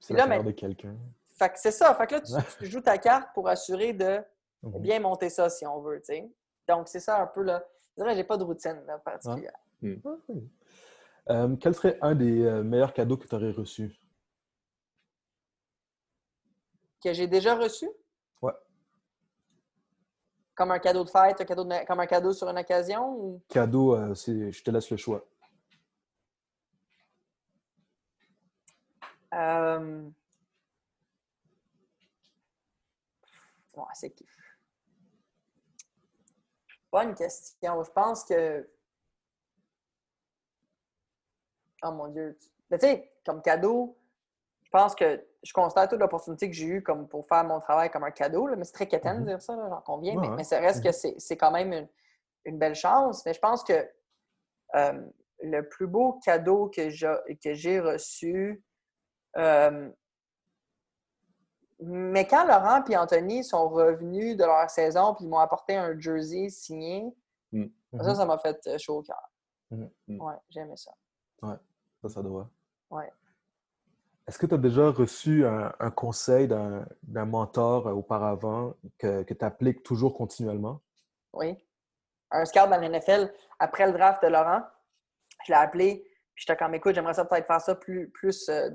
[0.00, 0.42] C'est la mais...
[0.42, 0.96] de quelqu'un.
[1.38, 1.94] Fait que c'est ça.
[1.94, 2.20] Fait que là,
[2.58, 4.20] tu, joues ta carte pour assurer de
[4.62, 4.80] mhm.
[4.80, 6.30] bien monter ça si on veut, tu sais.
[6.66, 7.64] Donc, c'est ça un peu, là.
[7.96, 9.56] C'est vrai, j'ai pas de routine particulière.
[9.80, 9.94] Hmm.
[11.30, 13.92] Euh, quel serait un des euh, meilleurs cadeaux que tu aurais reçu?
[17.02, 17.88] Que j'ai déjà reçu?
[18.42, 18.52] Ouais.
[20.54, 23.16] Comme un cadeau de fête, un cadeau comme un cadeau sur une occasion?
[23.16, 23.42] Ou...
[23.48, 25.24] Cadeau, euh, je te laisse le choix.
[33.80, 33.94] Euh...
[33.94, 34.14] c'est
[36.90, 37.82] Bonne question.
[37.82, 38.68] Je pense que.
[41.82, 42.36] Oh mon Dieu.
[42.70, 43.98] Mais tu sais, comme cadeau,
[44.62, 47.90] je pense que je constate toute l'opportunité que j'ai eue comme pour faire mon travail
[47.90, 48.48] comme un cadeau.
[48.56, 49.26] mais c'est très quétaine de mm-hmm.
[49.26, 50.34] dire ça, j'en conviens.
[50.34, 51.18] mais, ça reste que mm-hmm.
[51.18, 51.88] c'est quand même
[52.44, 53.24] une, belle chance.
[53.24, 53.88] Mais je pense que
[54.74, 55.00] euh,
[55.42, 58.62] le plus beau cadeau que j'ai reçu,
[59.36, 59.90] euh,
[61.80, 65.98] mais quand Laurent et Anthony sont revenus de leur saison puis ils m'ont apporté un
[65.98, 67.14] jersey signé,
[67.52, 67.66] mm.
[68.00, 69.30] ça, ça m'a fait euh, chaud au cœur.
[69.70, 69.84] Mm.
[70.08, 70.20] Mm.
[70.20, 70.92] Ouais, j'ai aimé ça.
[71.42, 71.56] Ouais,
[72.02, 72.48] ça, ça doit.
[72.90, 73.12] Ouais.
[74.26, 79.44] Est-ce que tu as déjà reçu un, conseil d'un mentor euh, auparavant que, que tu
[79.44, 80.82] appliques toujours continuellement?
[81.32, 81.56] Oui.
[82.30, 84.62] Un scout dans l'NFL, après le draft de Laurent,
[85.46, 86.02] je l'ai appelé,
[86.34, 88.68] puis j'étais comme, écoute, j'aimerais ça peut-être faire ça plus, plus euh,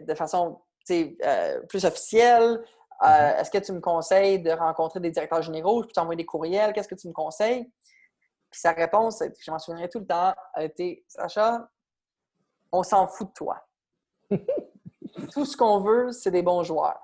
[0.00, 2.42] de façon euh, plus officiel?
[2.42, 3.40] Euh, mm-hmm.
[3.40, 5.82] Est-ce que tu me conseilles de rencontrer des directeurs généraux?
[5.82, 6.72] Je peux t'envoyer des courriels?
[6.72, 7.70] Qu'est-ce que tu me conseilles?
[8.50, 11.68] Puis sa réponse, je m'en souviendrai tout le temps, a été Sacha,
[12.72, 13.62] on s'en fout de toi.
[15.32, 17.00] tout ce qu'on veut, c'est des bons joueurs.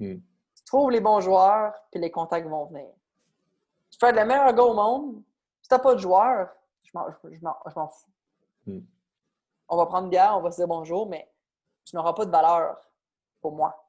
[0.00, 0.16] Mm.
[0.16, 2.88] Tu trouves les bons joueurs, puis les contacts vont venir.
[3.90, 5.22] Tu fais de la meilleure go au monde,
[5.62, 6.48] si tu n'as pas de joueurs,
[6.82, 8.10] je m'en fous.
[8.66, 8.80] Mm.
[9.68, 11.30] On va prendre une bière, on va se dire bonjour, mais
[11.84, 12.76] tu n'auras pas de valeur
[13.46, 13.80] pour moi.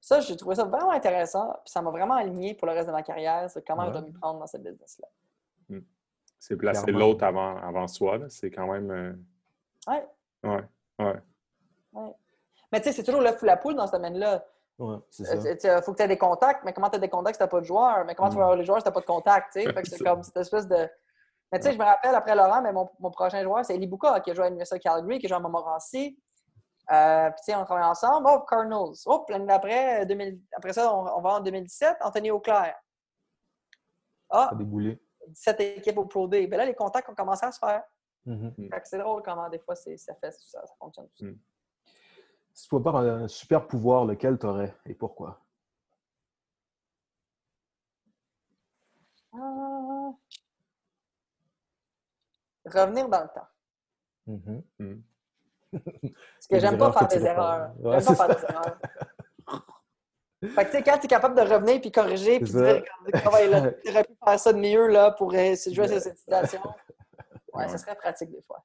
[0.00, 1.50] Ça, j'ai trouvé ça vraiment intéressant.
[1.64, 4.02] Puis ça m'a vraiment aligné pour le reste de ma carrière sur comment je dois
[4.02, 5.08] m'y prendre dans cette business-là.
[5.68, 5.82] Hmm.
[6.38, 8.20] C'est placer l'autre avant, avant soi.
[8.28, 8.90] C'est quand même.
[8.92, 9.12] Euh...
[9.90, 10.06] Ouais.
[10.44, 10.64] Ouais.
[11.00, 11.16] Ouais.
[11.94, 12.14] ouais.
[12.70, 14.44] Mais tu sais, c'est toujours le fou la poule dans ce domaine-là.
[14.78, 15.34] Ouais, c'est ça.
[15.34, 17.44] Il faut que tu aies des contacts, mais comment tu as des contacts si tu
[17.44, 18.04] n'as pas de joueurs?
[18.04, 19.54] Mais comment tu vas avoir les joueurs si tu n'as pas de contacts?
[19.54, 20.88] Fait que c'est comme cette espèce de.
[21.50, 23.88] Mais tu sais, je me rappelle après Laurent, mais mon, mon prochain joueur, c'est Eli
[23.88, 26.18] Bouka qui a joué à l'Université Calgary, qui a joué à Montmorency.
[26.92, 28.28] Euh, puis, tu sais, on travaille ensemble.
[28.30, 28.94] Oh, Cardinals.
[29.06, 30.06] Oh, l'année d'après,
[30.52, 32.74] après ça, on, va en 2017, Anthony Auclair.
[34.30, 35.00] Ah, oh, déboulé.
[35.28, 36.46] 17 équipes au Pro D.
[36.46, 37.82] Ben là, les contacts ont commencé à se faire.
[38.26, 38.80] Mm-hmm.
[38.84, 41.08] C'est drôle comment des fois ça fait ça, ça fonctionne.
[41.20, 41.34] Mm.
[42.52, 45.40] Si tu pouvais avoir un super pouvoir, lequel tu aurais et pourquoi?
[49.34, 50.12] Euh,
[52.66, 53.48] revenir dans le temps.
[54.28, 54.62] Mm-hmm.
[54.78, 55.02] Mm.
[55.74, 57.72] Parce que j'aime pas faire des erreurs.
[57.82, 58.78] J'aime pas faire des erreurs.
[60.50, 62.82] Fait que, tu sais, quand tu es capable de revenir puis corriger, puis dire,
[63.14, 63.28] tu
[63.90, 66.60] aurais pu faire ça de mieux là, pour jouer sur cette situation,
[67.54, 68.62] ouais, ça serait pratique des fois.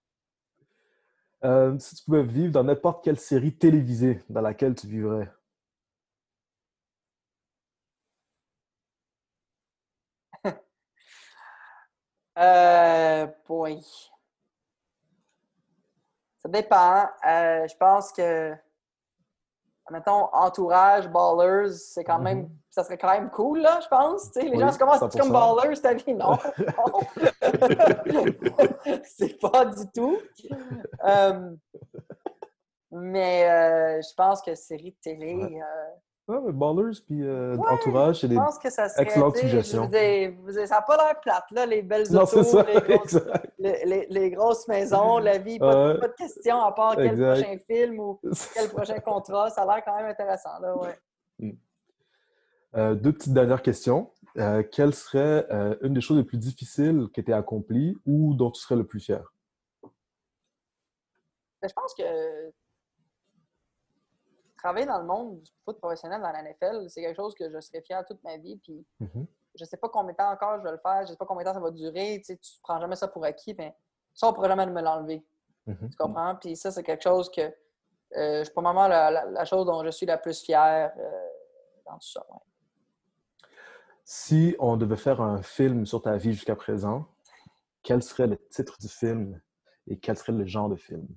[1.45, 5.31] Euh, si tu pouvais vivre dans n'importe quelle série télévisée dans laquelle tu vivrais?
[12.37, 13.81] euh, boy.
[16.49, 17.05] Ça dépend.
[17.27, 18.55] Euh, je pense que,
[19.91, 22.71] mettons, entourage, ballers, c'est quand même, mm-hmm.
[22.71, 24.33] ça serait quand même cool, là, je pense.
[24.35, 26.15] les gens se commencent comme ballers, ta vie.
[26.15, 26.37] Non,
[29.03, 30.17] c'est pas du tout.
[31.05, 31.51] Euh,
[32.91, 35.61] mais euh, je pense que série de télé, Ouais,
[36.37, 38.37] Ballers puis euh, Entourage, c'est des
[38.97, 39.87] excellentes suggestions.
[39.87, 43.17] Vous ça n'a pas l'air plate, là, les belles non, autos, les, grosses,
[43.57, 48.19] les, les, grosses, maisons, la vie, pas, de questions à part quel prochain film ou
[48.53, 49.49] quel prochain contrat.
[49.49, 50.59] Ça a l'air quand même intéressant.
[50.61, 50.99] Là, ouais.
[51.39, 51.51] Hmm.
[52.75, 54.11] Euh, deux petites dernières questions.
[54.37, 55.47] Euh, quelle serait
[55.81, 58.99] une des choses les plus difficiles qui été accomplie ou dont tu serais le plus
[58.99, 59.33] fier?
[61.61, 62.03] Ben, je pense que
[64.61, 67.59] travailler dans le monde du foot professionnel dans la NFL, c'est quelque chose que je
[67.59, 68.57] serais fier toute ma vie.
[68.57, 69.25] Puis mm-hmm.
[69.55, 71.43] je sais pas combien de temps encore je vais le faire, je sais pas combien
[71.43, 72.19] de temps ça va durer.
[72.19, 73.75] Tu, sais, tu prends jamais ça pour acquis, mais
[74.13, 75.25] ça, on pourrait jamais me l'enlever.
[75.67, 75.89] Mm-hmm.
[75.89, 76.35] Tu comprends?
[76.35, 80.05] Puis ça, c'est quelque chose que euh, je probablement la, la, chose dont je suis
[80.05, 81.27] la plus fière euh,
[81.85, 82.25] dans tout ça.
[84.03, 87.05] Si on devait faire un film sur ta vie jusqu'à présent,
[87.83, 89.39] quel serait le titre du film
[89.87, 91.07] et quel serait le genre de film?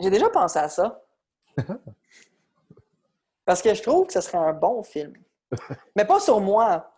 [0.00, 1.04] J'ai déjà pensé à ça.
[3.44, 5.12] Parce que je trouve que ce serait un bon film.
[5.96, 6.92] Mais pas sur moi.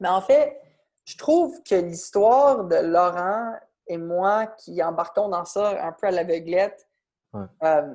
[0.00, 0.60] Mais en fait,
[1.04, 3.54] je trouve que l'histoire de Laurent
[3.86, 6.88] et moi qui embarquons dans ça un peu à l'aveuglette
[7.62, 7.94] euh,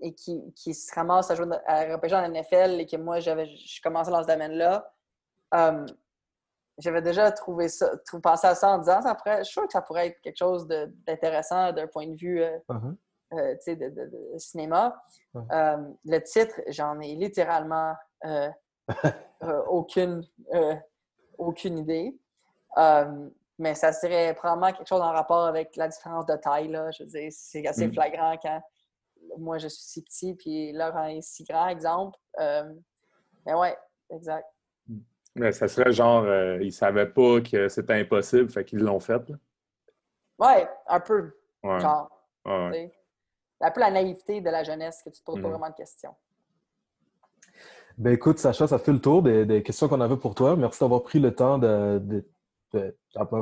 [0.00, 3.46] et qui, qui, se ramasse à jouer à repêcher en NFL et que moi, j'avais,
[3.46, 4.92] je commençais dans ce domaine-là,
[5.54, 5.86] euh,
[6.78, 9.72] j'avais déjà trouvé ça, pensé à ça en disant, ça pourrait, je suis sûr que
[9.72, 12.58] ça pourrait être quelque chose d'intéressant d'un point de vue euh,
[13.32, 13.76] uh-huh.
[13.76, 15.02] de, cinéma.
[15.34, 17.94] le titre, j'en ai littéralement
[19.68, 20.22] aucune,
[21.38, 22.18] aucune idée.
[23.58, 26.68] Mais ça serait probablement quelque chose en rapport avec la différence de taille.
[26.68, 26.90] Là.
[26.90, 27.92] Je veux dire, c'est assez mm.
[27.92, 28.60] flagrant quand
[29.38, 32.18] moi je suis si petit puis Laurent est si grand, exemple.
[32.40, 32.72] Euh,
[33.46, 33.76] mais ouais,
[34.10, 34.46] exact.
[35.36, 39.00] Mais ça serait genre, euh, ils ne savaient pas que c'était impossible, fait qu'ils l'ont
[39.00, 39.28] fait.
[39.28, 39.36] Là.
[40.38, 41.36] Ouais, un peu.
[41.64, 42.08] Genre.
[43.60, 45.50] Un peu la naïveté de la jeunesse que tu te poses pas mm.
[45.50, 46.14] vraiment de questions.
[47.96, 50.56] Ben écoute, Sacha, ça fait le tour des, questions qu'on avait pour toi.
[50.56, 52.24] Merci d'avoir pris le temps de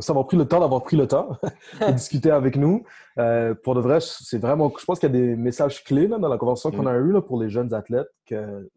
[0.01, 1.39] ça m'a pris le temps d'avoir pris le temps
[1.81, 2.85] de discuter avec nous.
[3.19, 6.19] Euh, pour de vrai, c'est vraiment, je pense qu'il y a des messages clés dans
[6.19, 7.17] la conversation qu'on a mm.
[7.17, 8.11] eue pour les jeunes athlètes.
[8.27, 8.69] Que,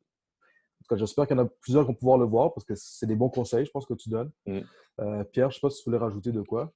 [0.91, 3.15] j'espère qu'il y en a plusieurs qui vont pouvoir le voir parce que c'est des
[3.15, 4.31] bons conseils, je pense, que tu donnes.
[4.45, 4.59] Mm.
[5.01, 6.71] Euh, Pierre, je ne sais pas si tu voulais rajouter de quoi.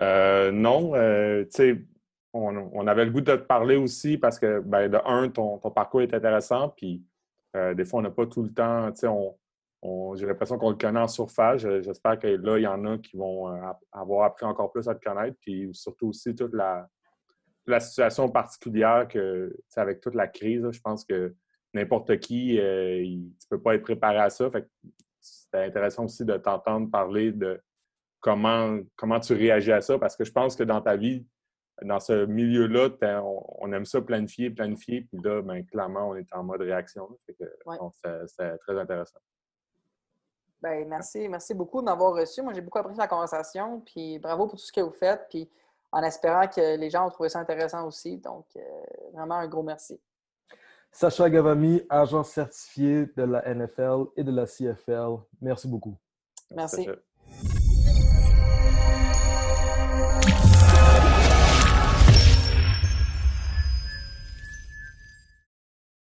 [0.00, 1.84] Euh, non, tu sais,
[2.32, 5.70] on, avait le goût de te parler aussi parce que, ben, de un, ton, ton
[5.70, 7.02] parcours est intéressant, puis
[7.54, 9.36] des fois, on n'a pas tout le temps, tu sais, on
[10.14, 11.60] j'ai l'impression qu'on le connaît en surface.
[11.60, 13.60] J'espère que là, il y en a qui vont euh,
[13.90, 15.36] avoir appris encore plus à te connaître.
[15.40, 16.88] Puis surtout aussi toute la,
[17.66, 21.34] la situation particulière que, avec toute la crise, je pense que
[21.74, 24.50] n'importe qui, euh, il, tu ne peux pas être préparé à ça.
[25.20, 27.60] c'est intéressant aussi de t'entendre parler de
[28.20, 31.26] comment, comment tu réagis à ça parce que je pense que dans ta vie,
[31.84, 32.90] dans ce milieu-là,
[33.22, 37.08] on, aime ça planifier, planifier, puis là, ben, clairement, on est en mode réaction.
[37.26, 39.18] c'est très intéressant.
[40.62, 42.40] Ben, merci, merci beaucoup de m'avoir reçu.
[42.40, 43.80] Moi, j'ai beaucoup apprécié la conversation.
[43.80, 45.26] Puis bravo pour tout ce que vous faites.
[45.28, 45.50] Puis
[45.90, 48.16] en espérant que les gens ont trouvé ça intéressant aussi.
[48.18, 48.60] Donc, euh,
[49.12, 50.00] vraiment un gros merci.
[50.92, 55.16] Sacha Gavami, agent certifié de la NFL et de la CFL.
[55.40, 55.96] Merci beaucoup.
[56.54, 56.88] merci.